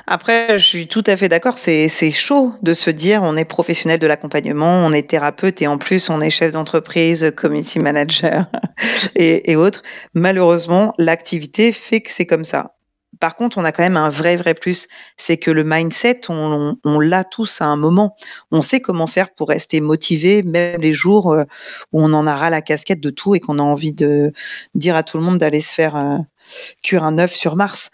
Après, 0.06 0.58
je 0.58 0.66
suis 0.66 0.88
tout 0.88 1.04
à 1.08 1.16
fait 1.16 1.30
d'accord. 1.30 1.58
C'est, 1.58 2.12
chaud 2.12 2.54
de 2.62 2.74
se 2.74 2.90
dire 2.90 3.22
on 3.24 3.38
est 3.38 3.46
professionnel 3.46 4.00
de 4.00 4.08
l'accompagnement, 4.08 4.86
on 4.86 4.92
est 4.92 5.10
thérapeute 5.10 5.62
et 5.62 5.68
en 5.68 5.78
plus 5.78 6.10
on 6.10 6.20
est 6.20 6.30
chef 6.30 6.52
d'entreprise, 6.52 7.32
community 7.36 7.80
manager 7.80 8.46
et, 9.16 9.56
autres. 9.56 9.82
Malheureusement, 10.14 10.94
l'activité 10.98 11.72
fait 11.72 12.02
que 12.02 12.12
c'est 12.12 12.26
comme 12.26 12.44
ça. 12.44 12.76
Par 13.24 13.38
contre, 13.38 13.58
on 13.58 13.64
a 13.64 13.72
quand 13.72 13.84
même 13.84 13.96
un 13.96 14.10
vrai, 14.10 14.36
vrai 14.36 14.54
plus. 14.54 14.90
C'est 15.16 15.38
que 15.38 15.50
le 15.50 15.64
mindset, 15.64 16.24
on, 16.28 16.76
on, 16.84 17.00
l'a 17.00 17.24
tous 17.24 17.62
à 17.62 17.66
un 17.68 17.78
moment. 17.78 18.18
On 18.52 18.62
sait 18.62 18.82
comment 18.82 19.08
faire 19.08 19.34
pour 19.34 19.48
rester 19.48 19.80
motivé, 19.80 20.44
même 20.44 20.82
les 20.82 20.92
jours 20.92 21.32
euh, 21.32 21.46
où 21.94 22.04
on 22.04 22.12
en 22.12 22.28
aura 22.28 22.50
la 22.50 22.62
casquette 22.62 23.00
de 23.00 23.10
tout 23.10 23.34
et 23.34 23.40
qu'on 23.40 23.60
a 23.60 23.62
envie 23.62 23.94
de 23.94 24.34
dire 24.76 24.98
à 24.98 25.04
tout 25.04 25.18
le 25.18 25.24
monde 25.24 25.38
d'aller 25.38 25.62
se 25.62 25.74
faire 25.74 25.96
euh, 25.96 26.18
cuire 26.82 27.06
un 27.06 27.18
œuf 27.18 27.32
sur 27.32 27.56
Mars. 27.56 27.92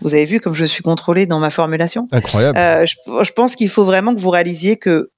Vous 0.00 0.14
avez 0.14 0.26
vu 0.26 0.38
comme 0.38 0.54
je 0.54 0.64
suis 0.64 0.84
contrôlée 0.84 1.26
dans 1.26 1.40
ma 1.40 1.50
formulation? 1.50 2.06
Incroyable. 2.12 2.56
Euh, 2.56 2.86
je, 2.86 3.32
pense 3.32 3.56
qu'il 3.56 3.70
faut 3.70 3.82
vraiment 3.82 4.14
que 4.14 4.20
vous 4.20 4.30
réalisiez 4.30 4.76
que 4.76 5.10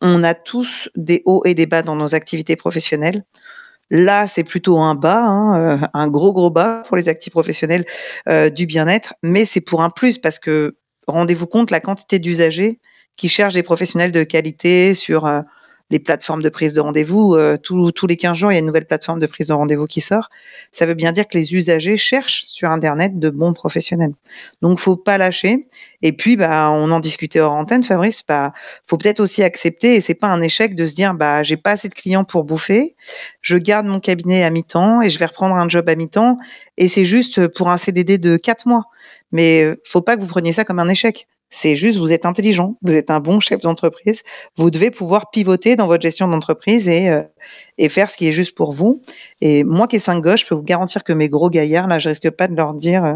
on 0.00 0.24
a 0.24 0.32
tous 0.32 0.88
des 0.96 1.20
hauts 1.26 1.42
et 1.44 1.52
des 1.52 1.66
bas 1.66 1.82
dans 1.82 1.94
nos 1.94 2.14
activités 2.14 2.56
professionnelles. 2.56 3.22
Là, 3.96 4.26
c'est 4.26 4.42
plutôt 4.42 4.78
un 4.78 4.96
bas, 4.96 5.22
hein, 5.22 5.56
euh, 5.56 5.86
un 5.94 6.08
gros 6.08 6.32
gros 6.32 6.50
bas 6.50 6.82
pour 6.88 6.96
les 6.96 7.08
actifs 7.08 7.32
professionnels 7.32 7.84
euh, 8.28 8.50
du 8.50 8.66
bien-être, 8.66 9.14
mais 9.22 9.44
c'est 9.44 9.60
pour 9.60 9.82
un 9.82 9.90
plus 9.90 10.18
parce 10.18 10.40
que 10.40 10.76
rendez-vous 11.06 11.46
compte 11.46 11.70
la 11.70 11.78
quantité 11.78 12.18
d'usagers 12.18 12.80
qui 13.14 13.28
cherchent 13.28 13.54
des 13.54 13.62
professionnels 13.62 14.10
de 14.10 14.24
qualité 14.24 14.94
sur 14.94 15.26
les 15.90 15.98
plateformes 15.98 16.42
de 16.42 16.48
prise 16.48 16.74
de 16.74 16.80
rendez-vous. 16.80 17.34
Euh, 17.34 17.56
tous 17.56 18.06
les 18.06 18.16
15 18.16 18.36
jours, 18.36 18.50
il 18.50 18.54
y 18.54 18.56
a 18.56 18.60
une 18.60 18.66
nouvelle 18.66 18.86
plateforme 18.86 19.18
de 19.18 19.26
prise 19.26 19.48
de 19.48 19.52
rendez-vous 19.52 19.86
qui 19.86 20.00
sort. 20.00 20.30
Ça 20.72 20.86
veut 20.86 20.94
bien 20.94 21.12
dire 21.12 21.28
que 21.28 21.36
les 21.36 21.54
usagers 21.54 21.96
cherchent 21.96 22.44
sur 22.46 22.70
Internet 22.70 23.18
de 23.18 23.30
bons 23.30 23.52
professionnels. 23.52 24.12
Donc, 24.62 24.78
faut 24.78 24.96
pas 24.96 25.18
lâcher. 25.18 25.66
Et 26.02 26.12
puis, 26.12 26.36
bah, 26.36 26.70
on 26.70 26.90
en 26.90 27.00
discutait 27.00 27.40
hors 27.40 27.52
antenne, 27.52 27.84
Fabrice. 27.84 28.22
Bah, 28.26 28.52
faut 28.86 28.96
peut-être 28.96 29.20
aussi 29.20 29.42
accepter, 29.42 29.94
et 29.94 30.00
c'est 30.00 30.14
pas 30.14 30.28
un 30.28 30.40
échec 30.40 30.74
de 30.74 30.86
se 30.86 30.94
dire, 30.94 31.14
bah, 31.14 31.42
j'ai 31.42 31.56
pas 31.56 31.72
assez 31.72 31.88
de 31.88 31.94
clients 31.94 32.24
pour 32.24 32.44
bouffer. 32.44 32.96
Je 33.42 33.56
garde 33.56 33.86
mon 33.86 34.00
cabinet 34.00 34.42
à 34.42 34.50
mi-temps 34.50 35.02
et 35.02 35.10
je 35.10 35.18
vais 35.18 35.26
reprendre 35.26 35.54
un 35.54 35.68
job 35.68 35.88
à 35.88 35.94
mi-temps. 35.94 36.38
Et 36.78 36.88
c'est 36.88 37.04
juste 37.04 37.46
pour 37.48 37.70
un 37.70 37.76
CDD 37.76 38.18
de 38.18 38.36
4 38.36 38.66
mois. 38.66 38.84
Mais 39.32 39.76
faut 39.84 40.00
pas 40.00 40.16
que 40.16 40.22
vous 40.22 40.26
preniez 40.28 40.52
ça 40.52 40.64
comme 40.64 40.78
un 40.78 40.88
échec. 40.88 41.26
C'est 41.56 41.76
juste, 41.76 42.00
vous 42.00 42.10
êtes 42.10 42.26
intelligent, 42.26 42.74
vous 42.82 42.96
êtes 42.96 43.12
un 43.12 43.20
bon 43.20 43.38
chef 43.38 43.60
d'entreprise, 43.60 44.24
vous 44.56 44.72
devez 44.72 44.90
pouvoir 44.90 45.30
pivoter 45.30 45.76
dans 45.76 45.86
votre 45.86 46.02
gestion 46.02 46.26
d'entreprise 46.26 46.88
et, 46.88 47.08
euh, 47.08 47.22
et 47.78 47.88
faire 47.88 48.10
ce 48.10 48.16
qui 48.16 48.26
est 48.26 48.32
juste 48.32 48.56
pour 48.56 48.72
vous. 48.72 49.02
Et 49.40 49.62
moi 49.62 49.86
qui 49.86 49.94
ai 49.94 49.98
cinq 50.00 50.20
gauche, 50.20 50.40
je 50.40 50.46
peux 50.48 50.56
vous 50.56 50.64
garantir 50.64 51.04
que 51.04 51.12
mes 51.12 51.28
gros 51.28 51.50
gaillards, 51.50 51.86
là, 51.86 52.00
je 52.00 52.08
risque 52.08 52.28
pas 52.30 52.48
de 52.48 52.56
leur 52.56 52.74
dire, 52.74 53.04
euh, 53.04 53.14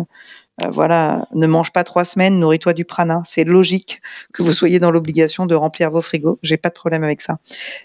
euh, 0.62 0.68
voilà, 0.70 1.26
ne 1.34 1.48
mange 1.48 1.72
pas 1.72 1.82
trois 1.82 2.04
semaines, 2.04 2.38
nourris-toi 2.38 2.74
du 2.74 2.84
prana. 2.84 3.22
C'est 3.24 3.42
logique 3.42 4.00
que 4.32 4.44
vous 4.44 4.52
soyez 4.52 4.78
dans 4.78 4.92
l'obligation 4.92 5.44
de 5.44 5.56
remplir 5.56 5.90
vos 5.90 6.00
frigos. 6.00 6.38
J'ai 6.44 6.58
pas 6.58 6.68
de 6.68 6.74
problème 6.74 7.02
avec 7.02 7.22
ça. 7.22 7.38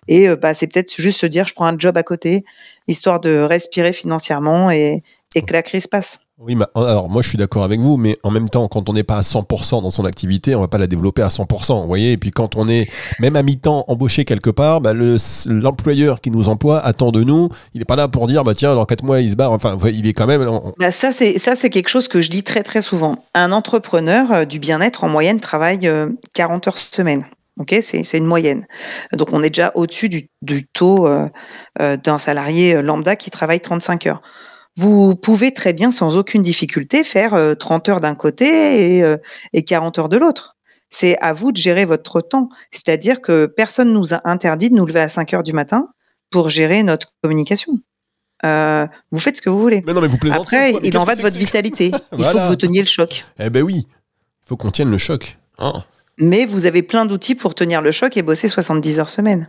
Et 0.07 0.35
bah, 0.35 0.53
c'est 0.53 0.67
peut-être 0.67 0.93
juste 1.01 1.19
se 1.19 1.25
dire, 1.25 1.47
je 1.47 1.55
prends 1.55 1.65
un 1.65 1.79
job 1.79 1.97
à 1.97 2.03
côté, 2.03 2.45
histoire 2.87 3.19
de 3.19 3.39
respirer 3.39 3.91
financièrement 3.91 4.69
et, 4.69 5.01
et 5.33 5.41
que 5.41 5.51
la 5.51 5.63
crise 5.63 5.87
passe. 5.87 6.19
Oui, 6.39 6.55
mais 6.55 6.65
alors 6.73 7.09
moi 7.09 7.21
je 7.21 7.29
suis 7.29 7.37
d'accord 7.37 7.63
avec 7.63 7.79
vous, 7.79 7.95
mais 7.95 8.17
en 8.23 8.31
même 8.31 8.49
temps, 8.49 8.67
quand 8.67 8.89
on 8.89 8.93
n'est 8.93 9.03
pas 9.03 9.17
à 9.17 9.21
100% 9.21 9.83
dans 9.83 9.91
son 9.91 10.03
activité, 10.03 10.55
on 10.55 10.61
va 10.61 10.67
pas 10.67 10.79
la 10.79 10.87
développer 10.87 11.21
à 11.21 11.27
100%. 11.29 11.81
Vous 11.81 11.87
voyez, 11.87 12.13
et 12.13 12.17
puis 12.17 12.31
quand 12.31 12.55
on 12.55 12.67
est 12.67 12.89
même 13.19 13.35
à 13.35 13.43
mi-temps 13.43 13.85
embauché 13.87 14.25
quelque 14.25 14.49
part, 14.49 14.81
bah, 14.81 14.93
le- 14.93 15.17
l'employeur 15.47 16.21
qui 16.21 16.31
nous 16.31 16.49
emploie 16.49 16.79
attend 16.83 17.11
de 17.11 17.23
nous. 17.23 17.49
Il 17.75 17.79
n'est 17.79 17.85
pas 17.85 17.95
là 17.95 18.07
pour 18.07 18.25
dire, 18.27 18.43
bah 18.43 18.55
tiens, 18.55 18.73
dans 18.73 18.85
4 18.85 19.03
mois 19.03 19.21
il 19.21 19.29
se 19.31 19.35
barre. 19.35 19.51
Enfin, 19.51 19.77
il 19.85 20.07
est 20.07 20.13
quand 20.13 20.25
même. 20.25 20.43
Bah, 20.79 20.89
ça, 20.89 21.11
c'est 21.11 21.69
quelque 21.69 21.89
chose 21.89 22.07
que 22.07 22.19
je 22.19 22.31
dis 22.31 22.43
très 22.43 22.63
très 22.63 22.81
souvent. 22.81 23.17
Un 23.35 23.51
entrepreneur 23.51 24.31
euh, 24.31 24.45
du 24.45 24.57
bien-être 24.57 25.03
en 25.03 25.09
moyenne 25.09 25.39
travaille 25.39 25.87
euh, 25.87 26.09
40 26.33 26.67
heures 26.67 26.77
semaine. 26.77 27.25
Ok, 27.59 27.75
c'est 27.81 28.17
une 28.17 28.25
moyenne. 28.25 28.65
Donc 29.11 29.31
on 29.33 29.43
est 29.43 29.51
déjà 29.51 29.71
au-dessus 29.75 30.09
du, 30.09 30.67
taux 30.73 31.05
euh, 31.05 31.29
euh, 31.79 31.95
d'un 31.95 32.17
salarié 32.17 32.73
euh, 32.73 32.81
lambda 32.81 33.15
qui 33.15 33.29
travaille 33.29 33.59
35 33.61 34.07
heures. 34.07 34.21
Vous 34.77 35.15
pouvez 35.15 35.53
très 35.53 35.73
bien, 35.73 35.91
sans 35.91 36.17
aucune 36.17 36.41
difficulté, 36.41 37.03
faire 37.03 37.33
euh, 37.35 37.53
30 37.53 37.89
heures 37.89 37.99
d'un 37.99 38.15
côté 38.15 38.97
et, 38.97 39.03
euh, 39.03 39.17
et 39.53 39.63
40 39.63 39.99
heures 39.99 40.09
de 40.09 40.17
l'autre. 40.17 40.57
C'est 40.89 41.17
à 41.21 41.33
vous 41.33 41.51
de 41.51 41.57
gérer 41.57 41.85
votre 41.85 42.21
temps. 42.21 42.49
C'est-à-dire 42.71 43.21
que 43.21 43.45
personne 43.45 43.93
nous 43.93 44.13
a 44.13 44.21
interdit 44.27 44.69
de 44.69 44.75
nous 44.75 44.85
lever 44.85 44.99
à 45.01 45.09
5 45.09 45.33
heures 45.33 45.43
du 45.43 45.53
matin 45.53 45.87
pour 46.31 46.49
gérer 46.49 46.81
notre 46.83 47.13
communication. 47.23 47.73
Euh, 48.45 48.85
vous 49.11 49.19
faites 49.19 49.37
ce 49.37 49.41
que 49.41 49.49
vous 49.49 49.59
voulez. 49.59 49.83
Mais 49.85 49.93
non, 49.93 50.01
mais 50.01 50.07
vous 50.07 50.17
plaisantez. 50.17 50.41
Après, 50.41 50.71
quoi, 50.71 50.79
mais 50.81 50.87
il 50.87 50.97
en 50.97 51.03
va 51.03 51.15
de 51.15 51.21
votre 51.21 51.37
vitalité. 51.37 51.91
Il 52.17 52.25
faut 52.25 52.37
que 52.37 52.47
vous 52.47 52.55
teniez 52.55 52.81
le 52.81 52.87
choc. 52.87 53.25
Eh 53.39 53.49
ben 53.49 53.63
oui, 53.63 53.85
il 53.87 54.47
faut 54.47 54.57
qu'on 54.57 54.71
tienne 54.71 54.91
le 54.91 54.97
choc. 54.97 55.37
hein. 55.59 55.83
Mais 56.19 56.45
vous 56.45 56.65
avez 56.65 56.83
plein 56.83 57.05
d'outils 57.05 57.35
pour 57.35 57.55
tenir 57.55 57.81
le 57.81 57.91
choc 57.91 58.17
et 58.17 58.21
bosser 58.21 58.47
70 58.49 58.99
heures 58.99 59.09
semaine. 59.09 59.47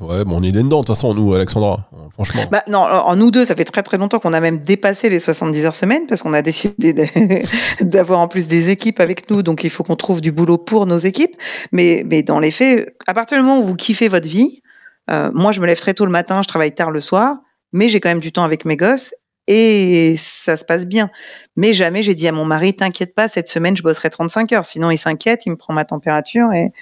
Ouais, 0.00 0.24
bon, 0.24 0.38
on 0.38 0.42
est 0.42 0.52
dedans 0.52 0.80
de 0.80 0.86
toute 0.86 0.88
façon, 0.88 1.14
nous, 1.14 1.34
Alexandra. 1.34 1.88
Franchement. 2.12 2.42
Bah, 2.50 2.62
non, 2.68 2.78
en 2.78 3.16
nous 3.16 3.30
deux, 3.30 3.44
ça 3.44 3.54
fait 3.54 3.64
très 3.64 3.82
très 3.82 3.96
longtemps 3.96 4.18
qu'on 4.18 4.32
a 4.32 4.40
même 4.40 4.58
dépassé 4.58 5.08
les 5.08 5.20
70 5.20 5.66
heures 5.66 5.76
semaine 5.76 6.06
parce 6.06 6.22
qu'on 6.22 6.32
a 6.32 6.42
décidé 6.42 6.94
d'avoir 7.80 8.20
en 8.20 8.28
plus 8.28 8.48
des 8.48 8.70
équipes 8.70 9.00
avec 9.00 9.30
nous. 9.30 9.42
Donc 9.42 9.64
il 9.64 9.70
faut 9.70 9.82
qu'on 9.82 9.96
trouve 9.96 10.20
du 10.20 10.32
boulot 10.32 10.58
pour 10.58 10.86
nos 10.86 10.98
équipes. 10.98 11.36
Mais, 11.72 12.04
mais 12.06 12.22
dans 12.22 12.40
les 12.40 12.50
faits, 12.50 12.94
à 13.06 13.14
partir 13.14 13.38
du 13.38 13.44
moment 13.44 13.60
où 13.60 13.64
vous 13.64 13.76
kiffez 13.76 14.08
votre 14.08 14.26
vie, 14.26 14.62
euh, 15.10 15.30
moi 15.32 15.52
je 15.52 15.60
me 15.60 15.66
lève 15.66 15.78
très 15.78 15.94
tôt 15.94 16.06
le 16.06 16.12
matin, 16.12 16.42
je 16.42 16.48
travaille 16.48 16.72
tard 16.72 16.90
le 16.90 17.00
soir, 17.00 17.36
mais 17.72 17.88
j'ai 17.88 18.00
quand 18.00 18.08
même 18.08 18.20
du 18.20 18.32
temps 18.32 18.44
avec 18.44 18.64
mes 18.64 18.76
gosses 18.76 19.14
et 19.46 20.14
ça 20.18 20.56
se 20.56 20.64
passe 20.64 20.86
bien. 20.86 21.10
Mais 21.56 21.72
jamais 21.72 22.02
j'ai 22.02 22.14
dit 22.14 22.28
à 22.28 22.32
mon 22.32 22.44
mari, 22.44 22.74
t'inquiète 22.74 23.14
pas, 23.14 23.28
cette 23.28 23.48
semaine 23.48 23.76
je 23.76 23.82
bosserai 23.82 24.10
35 24.10 24.52
heures. 24.52 24.64
Sinon 24.64 24.90
il 24.90 24.98
s'inquiète, 24.98 25.46
il 25.46 25.50
me 25.50 25.56
prend 25.56 25.72
ma 25.72 25.84
température 25.84 26.52
et, 26.52 26.72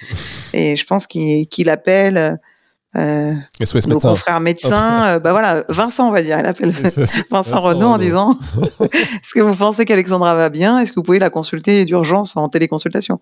et 0.53 0.75
je 0.75 0.85
pense 0.85 1.05
qu'il 1.05 1.69
appelle. 1.69 2.39
Euh, 2.95 3.33
SOS 3.61 3.85
nos 3.87 3.95
médecin. 3.95 4.09
confrères 4.09 4.39
médecins, 4.39 5.05
euh, 5.07 5.19
bah 5.19 5.31
voilà, 5.31 5.65
Vincent, 5.67 6.07
on 6.07 6.11
va 6.11 6.23
dire, 6.23 6.39
il 6.39 6.45
appelle 6.45 6.73
Vincent 7.29 7.59
Renaud 7.59 7.87
en 7.89 7.97
disant 7.97 8.35
Est-ce 8.81 9.33
que 9.33 9.41
vous 9.41 9.53
pensez 9.55 9.83
qu'Alexandra 9.85 10.33
va 10.35 10.49
bien? 10.49 10.79
Est-ce 10.79 10.93
que 10.93 10.99
vous 10.99 11.03
pouvez 11.03 11.19
la 11.19 11.29
consulter 11.29 11.83
d'urgence 11.85 12.37
en 12.37 12.47
téléconsultation? 12.49 13.19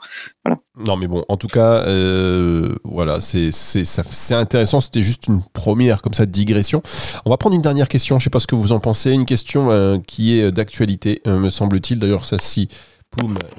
Non, 0.85 0.95
mais 0.97 1.07
bon, 1.07 1.25
en 1.27 1.35
tout 1.37 1.47
cas, 1.47 1.83
euh, 1.87 2.73
voilà, 2.83 3.21
c'est 3.21 3.51
ça- 3.51 4.37
intéressant. 4.39 4.81
C'était 4.81 5.01
juste 5.01 5.27
une 5.27 5.41
première, 5.53 6.01
comme 6.01 6.13
ça, 6.13 6.25
digression. 6.25 6.83
On 7.25 7.29
va 7.31 7.37
prendre 7.37 7.55
une 7.55 7.61
dernière 7.63 7.87
question. 7.87 8.19
Je 8.19 8.25
sais 8.25 8.29
pas 8.29 8.39
ce 8.39 8.47
que 8.47 8.55
vous 8.55 8.71
en 8.71 8.79
pensez. 8.79 9.11
Une 9.11 9.25
question 9.25 9.71
euh, 9.71 9.97
qui 10.05 10.39
est 10.39 10.51
d'actualité, 10.51 11.21
euh, 11.27 11.39
me 11.39 11.49
semble-t-il. 11.49 11.97
D'ailleurs, 11.99 12.23
celle-ci, 12.23 12.69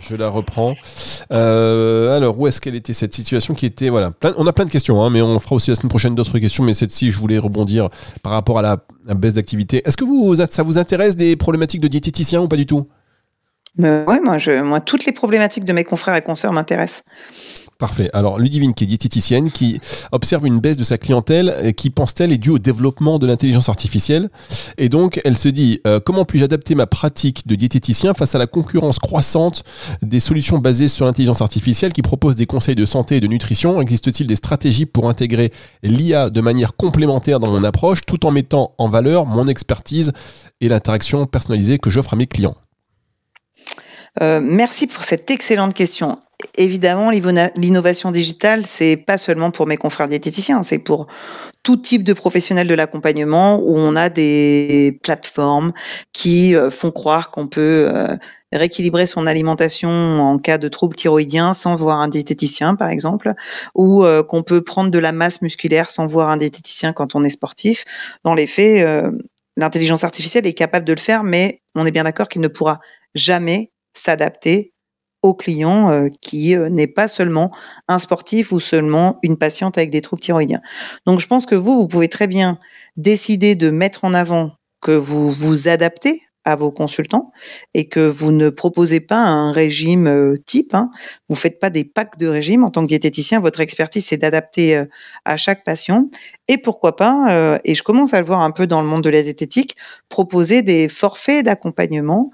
je 0.00 0.14
la 0.14 0.28
reprends. 0.28 0.74
Euh, 1.32 2.16
alors, 2.16 2.38
où 2.38 2.46
est-ce 2.46 2.60
qu'elle 2.60 2.74
était 2.74 2.92
cette 2.92 3.14
situation 3.14 3.54
qui 3.54 3.66
était 3.66 3.88
voilà, 3.88 4.12
On 4.36 4.46
a 4.46 4.52
plein 4.52 4.64
de 4.64 4.70
questions, 4.70 5.02
hein, 5.02 5.10
mais 5.10 5.22
on 5.22 5.38
fera 5.38 5.56
aussi 5.56 5.70
la 5.70 5.76
semaine 5.76 5.90
prochaine 5.90 6.14
d'autres 6.14 6.38
questions. 6.38 6.64
Mais 6.64 6.74
cette-ci, 6.74 7.10
je 7.10 7.18
voulais 7.18 7.38
rebondir 7.38 7.88
par 8.22 8.32
rapport 8.32 8.58
à 8.58 8.62
la, 8.62 9.14
baisse 9.14 9.34
d'activité. 9.34 9.82
Est-ce 9.86 9.96
que 9.96 10.04
vous, 10.04 10.36
ça 10.36 10.62
vous 10.62 10.78
intéresse 10.78 11.16
des 11.16 11.36
problématiques 11.36 11.80
de 11.80 11.88
diététicien 11.88 12.40
ou 12.40 12.48
pas 12.48 12.56
du 12.56 12.66
tout? 12.66 12.88
Ouais, 13.78 14.20
moi, 14.20 14.38
moi, 14.62 14.80
toutes 14.80 15.04
les 15.04 15.12
problématiques 15.12 15.64
de 15.64 15.72
mes 15.72 15.84
confrères 15.84 16.16
et 16.16 16.22
consoeurs 16.22 16.52
m'intéressent. 16.52 17.04
Parfait. 17.78 18.08
Alors, 18.14 18.38
Ludivine, 18.38 18.72
qui 18.72 18.84
est 18.84 18.86
diététicienne, 18.86 19.50
qui 19.50 19.80
observe 20.10 20.46
une 20.46 20.60
baisse 20.60 20.78
de 20.78 20.84
sa 20.84 20.96
clientèle, 20.96 21.74
qui 21.76 21.90
pense-t-elle 21.90 22.32
est 22.32 22.38
due 22.38 22.50
au 22.50 22.58
développement 22.58 23.18
de 23.18 23.26
l'intelligence 23.26 23.68
artificielle? 23.68 24.30
Et 24.78 24.88
donc, 24.88 25.20
elle 25.26 25.36
se 25.36 25.48
dit, 25.48 25.80
euh, 25.86 26.00
comment 26.00 26.24
puis-je 26.24 26.44
adapter 26.44 26.74
ma 26.74 26.86
pratique 26.86 27.46
de 27.46 27.54
diététicien 27.54 28.14
face 28.14 28.34
à 28.34 28.38
la 28.38 28.46
concurrence 28.46 28.98
croissante 28.98 29.62
des 30.00 30.20
solutions 30.20 30.58
basées 30.58 30.88
sur 30.88 31.04
l'intelligence 31.04 31.42
artificielle 31.42 31.92
qui 31.92 32.00
proposent 32.00 32.36
des 32.36 32.46
conseils 32.46 32.76
de 32.76 32.86
santé 32.86 33.16
et 33.16 33.20
de 33.20 33.26
nutrition? 33.26 33.78
Existe-t-il 33.82 34.26
des 34.26 34.36
stratégies 34.36 34.86
pour 34.86 35.10
intégrer 35.10 35.52
l'IA 35.82 36.30
de 36.30 36.40
manière 36.40 36.76
complémentaire 36.76 37.40
dans 37.40 37.50
mon 37.50 37.62
approche, 37.62 38.00
tout 38.06 38.24
en 38.24 38.30
mettant 38.30 38.72
en 38.78 38.88
valeur 38.88 39.26
mon 39.26 39.48
expertise 39.48 40.12
et 40.62 40.68
l'interaction 40.70 41.26
personnalisée 41.26 41.78
que 41.78 41.90
j'offre 41.90 42.14
à 42.14 42.16
mes 42.16 42.26
clients? 42.26 42.56
Euh, 44.22 44.40
merci 44.42 44.86
pour 44.86 45.04
cette 45.04 45.30
excellente 45.30 45.74
question. 45.74 46.18
Évidemment, 46.58 47.10
l'innovation 47.10 48.10
digitale, 48.10 48.66
c'est 48.66 48.98
pas 48.98 49.16
seulement 49.16 49.50
pour 49.50 49.66
mes 49.66 49.78
confrères 49.78 50.06
diététiciens, 50.06 50.62
c'est 50.62 50.78
pour 50.78 51.06
tout 51.62 51.78
type 51.78 52.04
de 52.04 52.12
professionnels 52.12 52.68
de 52.68 52.74
l'accompagnement 52.74 53.58
où 53.58 53.74
on 53.78 53.96
a 53.96 54.10
des 54.10 55.00
plateformes 55.02 55.72
qui 56.12 56.54
euh, 56.54 56.70
font 56.70 56.90
croire 56.90 57.30
qu'on 57.30 57.46
peut 57.46 57.88
euh, 57.90 58.14
rééquilibrer 58.52 59.06
son 59.06 59.26
alimentation 59.26 59.88
en 59.88 60.38
cas 60.38 60.58
de 60.58 60.68
troubles 60.68 60.94
thyroïdiens 60.94 61.54
sans 61.54 61.74
voir 61.74 62.00
un 62.00 62.08
diététicien, 62.08 62.74
par 62.76 62.90
exemple, 62.90 63.32
ou 63.74 64.04
euh, 64.04 64.22
qu'on 64.22 64.42
peut 64.42 64.60
prendre 64.60 64.90
de 64.90 64.98
la 64.98 65.12
masse 65.12 65.40
musculaire 65.40 65.88
sans 65.88 66.06
voir 66.06 66.28
un 66.28 66.36
diététicien 66.36 66.92
quand 66.92 67.14
on 67.14 67.24
est 67.24 67.30
sportif. 67.30 67.84
Dans 68.24 68.34
les 68.34 68.46
faits, 68.46 68.86
l'intelligence 69.56 70.04
artificielle 70.04 70.46
est 70.46 70.52
capable 70.52 70.84
de 70.84 70.92
le 70.92 71.00
faire, 71.00 71.24
mais 71.24 71.62
on 71.74 71.86
est 71.86 71.92
bien 71.92 72.04
d'accord 72.04 72.28
qu'il 72.28 72.42
ne 72.42 72.48
pourra 72.48 72.80
jamais 73.14 73.72
s'adapter 73.94 74.74
au 75.22 75.34
client 75.34 75.90
euh, 75.90 76.08
qui 76.20 76.56
euh, 76.56 76.68
n'est 76.68 76.86
pas 76.86 77.08
seulement 77.08 77.50
un 77.88 77.98
sportif 77.98 78.52
ou 78.52 78.60
seulement 78.60 79.18
une 79.22 79.36
patiente 79.36 79.78
avec 79.78 79.90
des 79.90 80.00
troubles 80.00 80.22
thyroïdiens. 80.22 80.60
Donc 81.06 81.20
je 81.20 81.26
pense 81.26 81.46
que 81.46 81.54
vous, 81.54 81.76
vous 81.76 81.88
pouvez 81.88 82.08
très 82.08 82.26
bien 82.26 82.58
décider 82.96 83.54
de 83.54 83.70
mettre 83.70 84.04
en 84.04 84.14
avant 84.14 84.52
que 84.80 84.92
vous 84.92 85.30
vous 85.30 85.68
adaptez 85.68 86.22
à 86.46 86.54
vos 86.54 86.70
consultants 86.70 87.32
et 87.74 87.88
que 87.88 88.00
vous 88.00 88.30
ne 88.30 88.48
proposez 88.50 89.00
pas 89.00 89.18
un 89.18 89.50
régime 89.50 90.06
euh, 90.06 90.36
type. 90.46 90.74
Hein. 90.74 90.90
Vous 91.28 91.34
faites 91.34 91.58
pas 91.58 91.70
des 91.70 91.84
packs 91.84 92.18
de 92.18 92.28
régime 92.28 92.62
en 92.62 92.70
tant 92.70 92.82
que 92.82 92.88
diététicien. 92.88 93.40
Votre 93.40 93.60
expertise, 93.60 94.06
c'est 94.06 94.16
d'adapter 94.16 94.76
euh, 94.76 94.84
à 95.24 95.36
chaque 95.36 95.64
patient. 95.64 96.08
Et 96.46 96.56
pourquoi 96.56 96.94
pas, 96.94 97.32
euh, 97.32 97.58
et 97.64 97.74
je 97.74 97.82
commence 97.82 98.14
à 98.14 98.20
le 98.20 98.26
voir 98.26 98.40
un 98.40 98.52
peu 98.52 98.68
dans 98.68 98.80
le 98.80 98.86
monde 98.86 99.02
de 99.02 99.10
la 99.10 99.22
diététique, 99.22 99.76
proposer 100.08 100.62
des 100.62 100.88
forfaits 100.88 101.44
d'accompagnement 101.44 102.30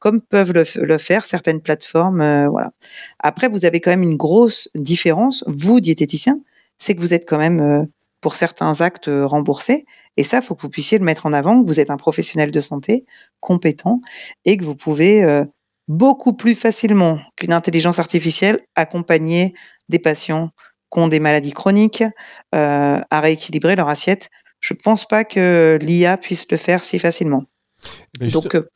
comme 0.00 0.20
peuvent 0.20 0.52
le, 0.52 0.98
faire 0.98 1.24
certaines 1.24 1.60
plateformes. 1.60 2.46
voilà. 2.48 2.70
Après, 3.20 3.48
vous 3.48 3.64
avez 3.64 3.80
quand 3.80 3.90
même 3.90 4.02
une 4.02 4.16
grosse 4.16 4.68
différence, 4.74 5.44
vous, 5.46 5.80
diététicien, 5.80 6.40
c'est 6.78 6.94
que 6.94 7.00
vous 7.00 7.14
êtes 7.14 7.28
quand 7.28 7.38
même, 7.38 7.86
pour 8.20 8.36
certains 8.36 8.80
actes, 8.80 9.08
euh, 9.08 9.26
remboursés. 9.26 9.84
Et 10.16 10.22
ça, 10.22 10.42
faut 10.42 10.54
que 10.54 10.62
vous 10.62 10.68
puissiez 10.70 10.98
le 10.98 11.04
mettre 11.04 11.26
en 11.26 11.32
avant, 11.32 11.62
que 11.62 11.66
vous 11.66 11.80
êtes 11.80 11.90
un 11.90 11.96
professionnel 11.96 12.50
de 12.50 12.60
santé 12.60 13.04
compétent 13.40 14.00
et 14.44 14.56
que 14.56 14.64
vous 14.64 14.74
pouvez 14.74 15.22
euh, 15.24 15.44
beaucoup 15.86 16.32
plus 16.32 16.54
facilement 16.54 17.18
qu'une 17.36 17.52
intelligence 17.52 17.98
artificielle 17.98 18.60
accompagner 18.74 19.54
des 19.88 19.98
patients 19.98 20.50
qui 20.92 20.98
ont 21.00 21.08
des 21.08 21.20
maladies 21.20 21.52
chroniques 21.52 22.02
euh, 22.54 23.00
à 23.10 23.20
rééquilibrer 23.20 23.76
leur 23.76 23.88
assiette. 23.88 24.28
Je 24.60 24.74
pense 24.74 25.04
pas 25.06 25.24
que 25.24 25.78
l'IA 25.80 26.16
puisse 26.16 26.50
le 26.50 26.56
faire 26.56 26.82
si 26.82 26.98
facilement. 26.98 27.44
Juste- 28.20 28.34
Donc, 28.34 28.54
euh, 28.56 28.68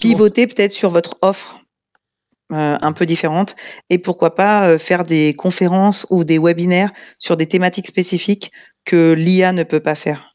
pivoter 0.00 0.46
peut-être 0.46 0.72
sur 0.72 0.88
votre 0.90 1.16
offre 1.20 1.58
euh, 2.52 2.76
un 2.80 2.92
peu 2.92 3.06
différente 3.06 3.56
et 3.90 3.98
pourquoi 3.98 4.34
pas 4.34 4.68
euh, 4.68 4.78
faire 4.78 5.02
des 5.04 5.34
conférences 5.34 6.06
ou 6.10 6.24
des 6.24 6.38
webinaires 6.38 6.90
sur 7.18 7.36
des 7.36 7.46
thématiques 7.46 7.86
spécifiques 7.86 8.52
que 8.84 9.12
l'IA 9.12 9.52
ne 9.52 9.62
peut 9.62 9.80
pas 9.80 9.94
faire. 9.94 10.34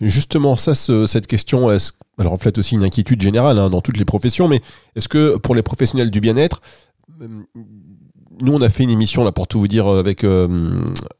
Justement, 0.00 0.56
ça, 0.56 0.74
ce- 0.74 1.06
cette 1.06 1.26
question, 1.26 1.70
elle 1.70 2.26
reflète 2.28 2.58
aussi 2.58 2.74
une 2.76 2.84
inquiétude 2.84 3.20
générale 3.20 3.58
hein, 3.58 3.68
dans 3.68 3.80
toutes 3.80 3.96
les 3.98 4.04
professions, 4.04 4.46
mais 4.48 4.60
est-ce 4.94 5.08
que 5.08 5.36
pour 5.38 5.54
les 5.54 5.62
professionnels 5.62 6.10
du 6.10 6.20
bien-être, 6.20 6.60
euh, 7.20 7.26
nous 8.42 8.52
on 8.52 8.60
a 8.60 8.68
fait 8.68 8.82
une 8.84 8.90
émission 8.90 9.24
là 9.24 9.32
pour 9.32 9.48
tout 9.48 9.58
vous 9.58 9.66
dire 9.68 9.88
avec 9.88 10.22
euh, 10.22 10.46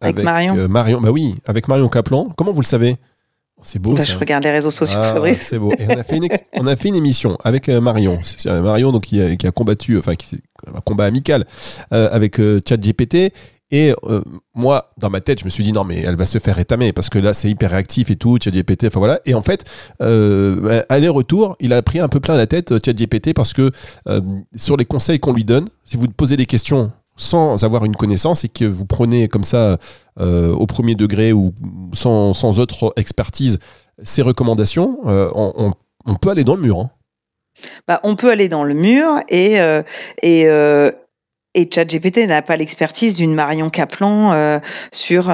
Avec 0.01 0.23
Marion. 0.25 0.69
Marion, 0.69 1.01
bah 1.01 1.11
oui, 1.11 1.35
avec 1.47 1.67
Marion 1.67 1.89
Kaplan. 1.89 2.29
Comment 2.37 2.53
vous 2.53 2.61
le 2.61 2.67
savez? 2.67 2.97
C'est 3.67 3.81
beau. 3.81 3.95
Bah, 3.95 4.07
ça. 4.07 4.13
je 4.13 4.19
regarde 4.19 4.45
les 4.45 4.51
réseaux 4.53 4.71
sociaux, 4.71 5.01
Ah, 5.03 5.13
Fabrice. 5.15 5.43
c'est 5.43 5.59
beau. 5.59 5.73
Et 5.73 5.87
on 5.89 5.99
a 5.99 6.05
fait 6.05 6.17
une, 6.19 6.29
on 6.55 6.67
a 6.69 6.77
fait 6.77 6.89
une 6.89 6.95
émission 6.95 7.37
avec 7.43 7.69
euh, 7.69 7.81
Marion. 7.81 8.17
Euh, 8.47 8.61
Marion 8.63 8.93
donc 8.93 9.03
qui 9.03 9.21
a, 9.21 9.35
qui 9.35 9.47
a 9.47 9.51
combattu, 9.51 9.99
enfin 9.99 10.15
qui 10.15 10.39
un 10.73 10.81
combat 10.81 11.05
amical 11.05 11.45
euh, 11.93 12.09
avec 12.13 12.39
euh, 12.39 12.61
ChatGPT. 12.67 13.33
Et 13.73 13.93
euh, 14.05 14.23
moi, 14.55 14.93
dans 14.97 15.11
ma 15.11 15.21
tête, 15.21 15.41
je 15.41 15.45
me 15.45 15.51
suis 15.51 15.65
dit 15.65 15.73
non 15.73 15.83
mais 15.83 16.01
elle 16.01 16.15
va 16.15 16.27
se 16.27 16.39
faire 16.39 16.55
rétamer 16.55 16.93
parce 16.93 17.09
que 17.09 17.19
là 17.19 17.35
c'est 17.35 17.51
hyper 17.51 17.73
réactif 17.73 18.09
et 18.13 18.17
tout, 18.17 18.39
ChatGPT. 18.41 18.85
Enfin 18.87 19.01
voilà. 19.01 19.19
Et 19.27 19.35
en 19.35 19.43
fait, 19.43 19.65
euh, 20.03 20.61
bah, 20.61 20.85
aller-retour, 20.89 21.57
il 21.59 21.73
a 21.73 21.83
pris 21.83 21.99
un 21.99 22.07
peu 22.09 22.21
plein 22.21 22.37
la 22.37 22.47
tête 22.47 22.73
ChatGPT 22.85 23.35
parce 23.35 23.53
que 23.53 23.73
euh, 24.09 24.21
sur 24.55 24.77
les 24.77 24.85
conseils 24.85 25.19
qu'on 25.19 25.33
lui 25.33 25.45
donne, 25.45 25.67
si 25.85 25.97
vous 25.97 26.07
posez 26.07 26.37
des 26.37 26.47
questions 26.47 26.93
sans 27.17 27.65
avoir 27.65 27.85
une 27.85 27.97
connaissance 27.97 28.45
et 28.45 28.49
que 28.49 28.65
vous 28.65 28.85
prenez 28.85 29.29
comme 29.29 29.45
ça 29.45 29.79
euh, 30.21 30.53
au 30.53 30.67
premier 30.67 30.95
degré 30.95 31.33
ou 31.33 31.53
sans, 31.93 32.35
sans 32.35 32.59
autre 32.59 32.93
expertise 32.97 33.59
ces 34.03 34.23
recommandations, 34.23 34.99
euh, 35.07 35.31
on, 35.35 36.15
peut 36.21 36.31
aller 36.31 36.45
dans 36.45 36.55
le 36.55 36.63
mur. 36.63 36.81
hein. 36.81 36.91
bah, 37.87 38.01
On 38.03 38.17
peut 38.17 38.31
aller 38.31 38.49
dans 38.49 38.65
le 38.65 38.75
mur 38.75 39.21
et, 39.29 39.61
euh, 39.61 39.83
et, 40.23 40.47
euh, 40.47 40.91
ChatGPT 41.55 42.27
n'a 42.27 42.43
pas 42.43 42.57
l'expertise 42.57 43.17
d'une 43.17 43.35
Marion 43.35 43.71
Kaplan 43.71 44.61
sur, 44.93 45.31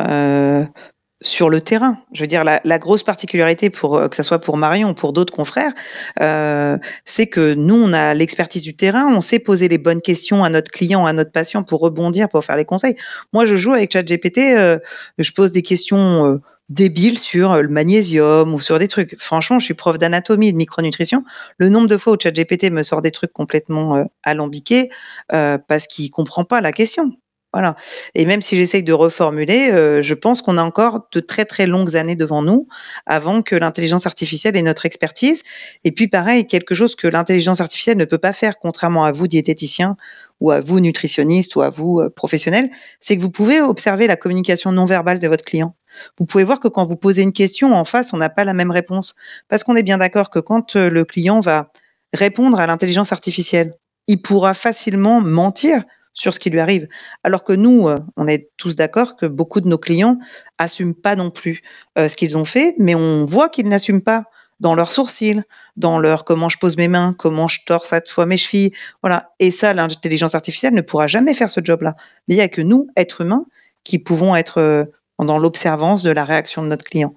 sur 1.22 1.50
le 1.50 1.60
terrain. 1.60 1.98
Je 2.12 2.22
veux 2.22 2.26
dire, 2.26 2.44
la, 2.44 2.78
grosse 2.78 3.02
particularité, 3.02 3.70
pour 3.70 3.96
euh, 3.96 4.08
que 4.08 4.16
ce 4.16 4.22
soit 4.22 4.40
pour 4.40 4.56
Marion 4.56 4.90
ou 4.90 4.94
pour 4.94 5.12
d'autres 5.12 5.32
confrères, 5.32 5.72
euh, 6.20 6.76
c'est 7.04 7.26
que 7.26 7.54
nous, 7.54 7.76
on 7.76 7.92
a 7.92 8.14
l'expertise 8.14 8.62
du 8.62 8.76
terrain, 8.76 9.06
on 9.14 9.20
sait 9.20 9.38
poser 9.38 9.68
les 9.68 9.78
bonnes 9.78 10.00
questions 10.00 10.44
à 10.44 10.50
notre 10.50 10.70
client, 10.70 11.06
à 11.06 11.12
notre 11.12 11.32
patient 11.32 11.62
pour 11.62 11.80
rebondir, 11.80 12.28
pour 12.28 12.44
faire 12.44 12.56
les 12.56 12.64
conseils. 12.64 12.96
Moi, 13.32 13.46
je 13.46 13.56
joue 13.56 13.72
avec 13.72 13.92
ChatGPT, 13.92 14.38
euh, 14.38 14.78
je 15.18 15.32
pose 15.32 15.52
des 15.52 15.62
questions 15.62 16.40
débiles 16.68 17.18
sur 17.18 17.60
le 17.60 17.68
magnésium 17.68 18.54
ou 18.54 18.60
sur 18.60 18.78
des 18.78 18.88
trucs. 18.88 19.16
Franchement, 19.18 19.58
je 19.58 19.64
suis 19.64 19.74
prof 19.74 19.98
d'anatomie 19.98 20.48
et 20.48 20.52
de 20.52 20.56
micronutrition. 20.56 21.22
Le 21.58 21.68
nombre 21.68 21.88
de 21.88 21.96
fois 21.96 22.14
où 22.14 22.16
ChatGPT 22.20 22.70
me 22.70 22.82
sort 22.82 23.02
des 23.02 23.10
trucs 23.10 23.32
complètement 23.32 24.06
alambiqués 24.22 24.90
parce 25.28 25.86
qu'il 25.86 26.10
comprend 26.10 26.44
pas 26.44 26.60
la 26.60 26.72
question. 26.72 27.12
Voilà. 27.52 27.76
Et 28.14 28.24
même 28.24 28.40
si 28.40 28.56
j'essaye 28.56 28.82
de 28.82 28.94
reformuler, 28.94 29.70
euh, 29.70 30.00
je 30.00 30.14
pense 30.14 30.40
qu'on 30.40 30.56
a 30.56 30.62
encore 30.62 31.06
de 31.12 31.20
très 31.20 31.44
très 31.44 31.66
longues 31.66 31.96
années 31.96 32.16
devant 32.16 32.42
nous 32.42 32.66
avant 33.04 33.42
que 33.42 33.54
l'intelligence 33.54 34.06
artificielle 34.06 34.56
ait 34.56 34.62
notre 34.62 34.86
expertise. 34.86 35.42
Et 35.84 35.92
puis 35.92 36.08
pareil, 36.08 36.46
quelque 36.46 36.74
chose 36.74 36.96
que 36.96 37.06
l'intelligence 37.06 37.60
artificielle 37.60 37.98
ne 37.98 38.06
peut 38.06 38.18
pas 38.18 38.32
faire, 38.32 38.58
contrairement 38.58 39.04
à 39.04 39.12
vous 39.12 39.28
diététiciens 39.28 39.96
ou 40.40 40.50
à 40.50 40.60
vous 40.60 40.80
nutritionnistes 40.80 41.54
ou 41.54 41.60
à 41.60 41.68
vous 41.68 42.00
euh, 42.00 42.08
professionnels, 42.08 42.70
c'est 43.00 43.18
que 43.18 43.22
vous 43.22 43.30
pouvez 43.30 43.60
observer 43.60 44.06
la 44.06 44.16
communication 44.16 44.72
non 44.72 44.86
verbale 44.86 45.18
de 45.18 45.28
votre 45.28 45.44
client. 45.44 45.76
Vous 46.18 46.24
pouvez 46.24 46.44
voir 46.44 46.58
que 46.58 46.68
quand 46.68 46.84
vous 46.84 46.96
posez 46.96 47.22
une 47.22 47.34
question 47.34 47.74
en 47.74 47.84
face, 47.84 48.14
on 48.14 48.16
n'a 48.16 48.30
pas 48.30 48.44
la 48.44 48.54
même 48.54 48.70
réponse. 48.70 49.14
Parce 49.48 49.62
qu'on 49.62 49.76
est 49.76 49.82
bien 49.82 49.98
d'accord 49.98 50.30
que 50.30 50.38
quand 50.38 50.76
euh, 50.76 50.88
le 50.88 51.04
client 51.04 51.40
va 51.40 51.70
répondre 52.14 52.58
à 52.58 52.66
l'intelligence 52.66 53.12
artificielle, 53.12 53.74
il 54.08 54.22
pourra 54.22 54.54
facilement 54.54 55.20
mentir 55.20 55.84
sur 56.14 56.34
ce 56.34 56.40
qui 56.40 56.50
lui 56.50 56.60
arrive. 56.60 56.88
Alors 57.24 57.44
que 57.44 57.52
nous, 57.52 57.88
euh, 57.88 58.00
on 58.16 58.28
est 58.28 58.50
tous 58.56 58.76
d'accord 58.76 59.16
que 59.16 59.26
beaucoup 59.26 59.60
de 59.60 59.68
nos 59.68 59.78
clients 59.78 60.18
assument 60.58 60.94
pas 60.94 61.16
non 61.16 61.30
plus 61.30 61.62
euh, 61.98 62.08
ce 62.08 62.16
qu'ils 62.16 62.36
ont 62.36 62.44
fait, 62.44 62.74
mais 62.78 62.94
on 62.94 63.24
voit 63.24 63.48
qu'ils 63.48 63.68
n'assument 63.68 64.02
pas 64.02 64.24
dans 64.60 64.74
leurs 64.76 64.92
sourcils, 64.92 65.42
dans 65.76 65.98
leur 65.98 66.24
comment 66.24 66.48
je 66.48 66.56
pose 66.56 66.76
mes 66.76 66.86
mains, 66.86 67.14
comment 67.18 67.48
je 67.48 67.60
tords 67.66 67.84
cette 67.84 68.08
fois 68.08 68.26
mes 68.26 68.36
chevilles, 68.36 68.72
voilà. 69.02 69.32
Et 69.40 69.50
ça, 69.50 69.74
l'intelligence 69.74 70.36
artificielle 70.36 70.72
ne 70.72 70.82
pourra 70.82 71.08
jamais 71.08 71.34
faire 71.34 71.50
ce 71.50 71.60
job-là. 71.62 71.96
Il 72.28 72.36
n'y 72.36 72.40
a 72.40 72.48
que 72.48 72.62
nous, 72.62 72.86
êtres 72.94 73.22
humains, 73.22 73.44
qui 73.82 73.98
pouvons 73.98 74.36
être 74.36 74.58
euh, 74.58 74.84
dans 75.18 75.38
l'observance 75.38 76.04
de 76.04 76.10
la 76.10 76.24
réaction 76.24 76.62
de 76.62 76.68
notre 76.68 76.84
client. 76.84 77.14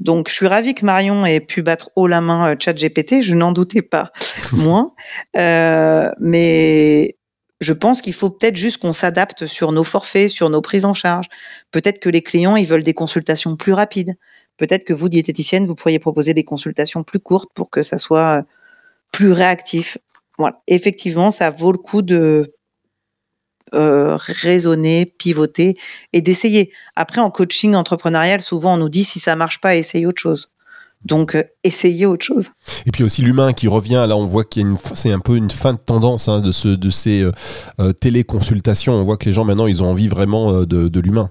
Donc, 0.00 0.28
je 0.28 0.34
suis 0.34 0.48
ravie 0.48 0.74
que 0.74 0.84
Marion 0.84 1.24
ait 1.24 1.40
pu 1.40 1.62
battre 1.62 1.90
haut 1.94 2.08
la 2.08 2.20
main 2.20 2.54
ChatGPT. 2.58 3.22
Je 3.22 3.34
n'en 3.34 3.52
doutais 3.52 3.82
pas 3.82 4.12
moins, 4.52 4.92
euh, 5.36 6.10
mais 6.18 7.17
je 7.60 7.72
pense 7.72 8.02
qu'il 8.02 8.12
faut 8.12 8.30
peut-être 8.30 8.56
juste 8.56 8.78
qu'on 8.78 8.92
s'adapte 8.92 9.46
sur 9.46 9.72
nos 9.72 9.84
forfaits, 9.84 10.30
sur 10.30 10.48
nos 10.50 10.60
prises 10.60 10.84
en 10.84 10.94
charge. 10.94 11.26
Peut-être 11.70 11.98
que 11.98 12.08
les 12.08 12.22
clients, 12.22 12.56
ils 12.56 12.66
veulent 12.66 12.82
des 12.82 12.94
consultations 12.94 13.56
plus 13.56 13.72
rapides. 13.72 14.16
Peut-être 14.56 14.84
que 14.84 14.92
vous, 14.92 15.08
diététicienne, 15.08 15.66
vous 15.66 15.74
pourriez 15.74 15.98
proposer 15.98 16.34
des 16.34 16.44
consultations 16.44 17.02
plus 17.02 17.18
courtes 17.18 17.50
pour 17.54 17.70
que 17.70 17.82
ça 17.82 17.98
soit 17.98 18.44
plus 19.12 19.32
réactif. 19.32 19.98
Voilà. 20.38 20.62
Effectivement, 20.68 21.30
ça 21.30 21.50
vaut 21.50 21.72
le 21.72 21.78
coup 21.78 22.02
de 22.02 22.52
euh, 23.74 24.16
raisonner, 24.16 25.06
pivoter 25.06 25.76
et 26.12 26.22
d'essayer. 26.22 26.72
Après, 26.96 27.20
en 27.20 27.30
coaching 27.30 27.74
entrepreneurial, 27.74 28.40
souvent, 28.40 28.74
on 28.74 28.78
nous 28.78 28.88
dit 28.88 29.04
si 29.04 29.20
ça 29.20 29.36
marche 29.36 29.60
pas, 29.60 29.74
essayez 29.74 30.06
autre 30.06 30.20
chose. 30.20 30.54
Donc, 31.04 31.34
euh, 31.34 31.42
essayez 31.64 32.06
autre 32.06 32.24
chose. 32.24 32.50
Et 32.86 32.90
puis 32.90 33.04
aussi 33.04 33.22
l'humain 33.22 33.52
qui 33.52 33.68
revient. 33.68 34.04
Là, 34.08 34.16
on 34.16 34.24
voit 34.24 34.44
qu'il 34.44 34.62
y 34.62 34.64
a 34.64 34.68
une, 34.68 34.76
c'est 34.94 35.12
un 35.12 35.20
peu 35.20 35.36
une 35.36 35.50
fin 35.50 35.72
de 35.72 35.78
tendance 35.78 36.28
hein, 36.28 36.40
de, 36.40 36.52
ce, 36.52 36.68
de 36.68 36.90
ces 36.90 37.22
euh, 37.22 37.32
euh, 37.80 37.92
téléconsultations. 37.92 38.94
On 38.94 39.04
voit 39.04 39.16
que 39.16 39.26
les 39.26 39.32
gens 39.32 39.44
maintenant, 39.44 39.66
ils 39.66 39.82
ont 39.82 39.90
envie 39.90 40.08
vraiment 40.08 40.62
de, 40.62 40.88
de 40.88 41.00
l'humain. 41.00 41.30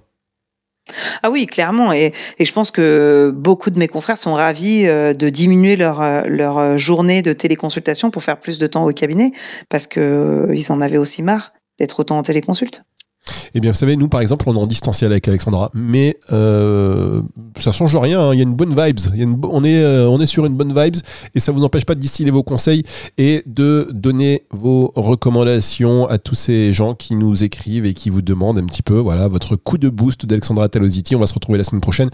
Ah 1.22 1.30
oui, 1.30 1.48
clairement. 1.48 1.92
Et, 1.92 2.14
et, 2.40 2.46
je 2.46 2.54
pense 2.54 2.72
que 2.72 3.34
beaucoup 3.36 3.70
de 3.72 3.78
mes 3.78 3.90
confrères 3.90 4.18
sont 4.18 4.34
ravis 4.34 4.86
de 4.86 5.30
diminuer 5.30 5.76
leur, 5.76 6.02
leur 6.30 6.78
journée 6.78 7.22
de 7.22 7.34
téléconsultation 7.34 8.10
pour 8.10 8.24
faire 8.24 8.40
plus 8.40 8.58
de 8.58 8.68
temps 8.68 8.86
au 8.86 8.94
cabinet 8.94 9.32
parce 9.68 9.86
qu'ils 9.86 10.72
en 10.72 10.80
avaient 10.80 10.98
aussi 10.98 11.24
marre 11.24 11.52
d'être 11.78 12.00
autant 12.00 12.18
en 12.18 12.24
téléconsulte. 12.24 12.84
Eh 13.54 13.60
bien, 13.60 13.72
vous 13.72 13.78
savez, 13.78 13.96
nous, 13.96 14.08
par 14.08 14.22
exemple, 14.22 14.46
on 14.48 14.56
est 14.56 14.60
en 14.60 14.68
distanciel 14.68 15.12
avec 15.12 15.28
Alexandra, 15.28 15.72
mais 15.74 16.18
euh, 16.32 17.22
ça 17.58 17.72
change 17.72 17.96
rien. 17.96 18.20
Hein. 18.22 18.34
Il 18.34 18.38
y 18.38 18.42
a 18.42 18.44
une 18.44 18.56
bonne 18.56 18.76
vibes. 18.76 19.00
On, 19.44 19.64
est, 19.64 19.82
euh, 19.82 20.10
on 20.10 20.26
sur 20.26 20.46
une 20.46 20.56
bonne 20.56 20.78
vibes 20.78 20.98
et 21.36 21.40
ça 21.40 21.52
vous 21.52 21.64
empêche 21.64 21.86
pas 21.86 21.96
de 21.96 22.00
distiller 22.00 22.32
vos 22.32 22.44
conseils 22.44 22.84
et 23.18 23.44
de 23.48 23.90
donner 23.94 24.44
vos 24.52 24.92
recommandations 24.96 26.08
à 26.08 26.18
tous 26.18 26.36
ces 26.36 26.74
gens 26.74 26.96
qui 26.96 27.16
nous 27.16 27.44
écrivent 27.44 27.86
et 27.86 27.94
qui 27.94 28.10
vous 28.10 28.22
demandent 28.22 28.60
un 28.60 28.66
petit 28.66 28.84
peu, 28.84 28.98
voilà, 28.98 29.28
votre 29.28 29.56
coup 29.56 29.78
de 29.78 29.90
boost 29.90 30.26
d'Alexandra 30.26 30.70
Talosity. 30.70 31.16
On 31.16 31.20
va 31.20 31.28
se 31.28 31.34
retrouver 31.34 31.58
la 31.58 31.64
semaine 31.64 31.82
prochaine. 31.82 32.10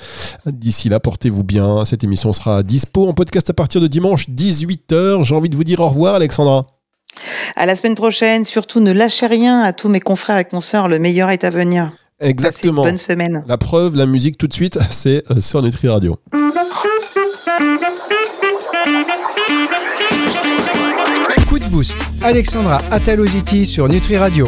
D'ici 0.46 0.90
là, 0.90 1.00
portez-vous 1.00 1.44
bien. 1.44 1.86
Cette 1.86 2.04
émission 2.04 2.34
sera 2.34 2.64
dispo 2.64 3.08
en 3.08 3.14
podcast 3.14 3.50
à 3.50 3.54
partir 3.54 3.82
de 3.82 3.88
dimanche 3.88 4.30
18h. 4.30 5.24
J'ai 5.24 5.36
envie 5.36 5.50
de 5.50 5.56
vous 5.56 5.64
dire 5.64 5.80
au 5.80 5.90
revoir, 5.90 6.16
Alexandra. 6.16 6.68
À 7.56 7.66
la 7.66 7.76
semaine 7.76 7.96
prochaine. 7.96 8.46
Surtout, 8.46 8.80
ne 8.80 8.92
lâchez 8.92 9.28
rien 9.28 9.62
à 9.62 9.74
tous 9.74 9.90
mes 9.90 10.00
confrères 10.00 10.38
et 10.38 10.46
consoeurs. 10.46 10.88
Le 10.88 11.00
meilleur 11.00 11.30
est 11.30 11.44
à 11.44 11.50
venir. 11.50 11.92
Exactement. 12.20 12.84
bonne 12.84 12.98
semaine. 12.98 13.44
La 13.48 13.58
preuve, 13.58 13.96
la 13.96 14.06
musique 14.06 14.38
tout 14.38 14.48
de 14.48 14.54
suite, 14.54 14.80
c'est 14.92 15.24
euh, 15.32 15.42
sur 15.42 15.62
Nutri 15.62 15.90
Radio. 15.90 16.18
Coup 21.48 21.60
de 21.60 21.66
boost. 21.66 21.98
Alexandra 22.22 22.82
Ataloziti 22.92 23.66
sur 23.66 23.88
Nutri 23.88 24.18
Radio. 24.18 24.42